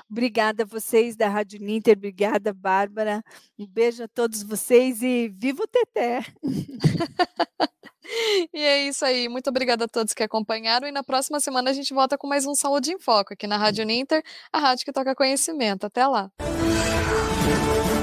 Obrigada 0.09 0.63
a 0.63 0.65
vocês 0.65 1.17
da 1.17 1.27
Rádio 1.27 1.59
Ninter, 1.59 1.97
obrigada, 1.97 2.53
Bárbara. 2.53 3.21
Um 3.59 3.67
beijo 3.67 4.01
a 4.01 4.07
todos 4.07 4.43
vocês 4.43 5.01
e 5.01 5.27
viva 5.27 5.63
o 5.63 5.67
Teté! 5.67 6.23
e 8.53 8.61
é 8.61 8.87
isso 8.87 9.03
aí. 9.03 9.27
Muito 9.27 9.49
obrigada 9.49 9.83
a 9.83 9.89
todos 9.89 10.13
que 10.13 10.23
acompanharam. 10.23 10.87
E 10.87 10.91
na 10.93 11.03
próxima 11.03 11.41
semana 11.41 11.69
a 11.69 11.73
gente 11.73 11.93
volta 11.93 12.17
com 12.17 12.27
mais 12.27 12.45
um 12.45 12.55
Saúde 12.55 12.93
em 12.93 12.97
Foco 12.97 13.33
aqui 13.33 13.45
na 13.45 13.57
Rádio 13.57 13.83
Ninter, 13.83 14.23
a 14.53 14.59
rádio 14.59 14.85
que 14.85 14.93
toca 14.93 15.13
conhecimento. 15.13 15.85
Até 15.85 16.07
lá! 16.07 16.31
Thank 17.49 17.93
you. 17.93 17.98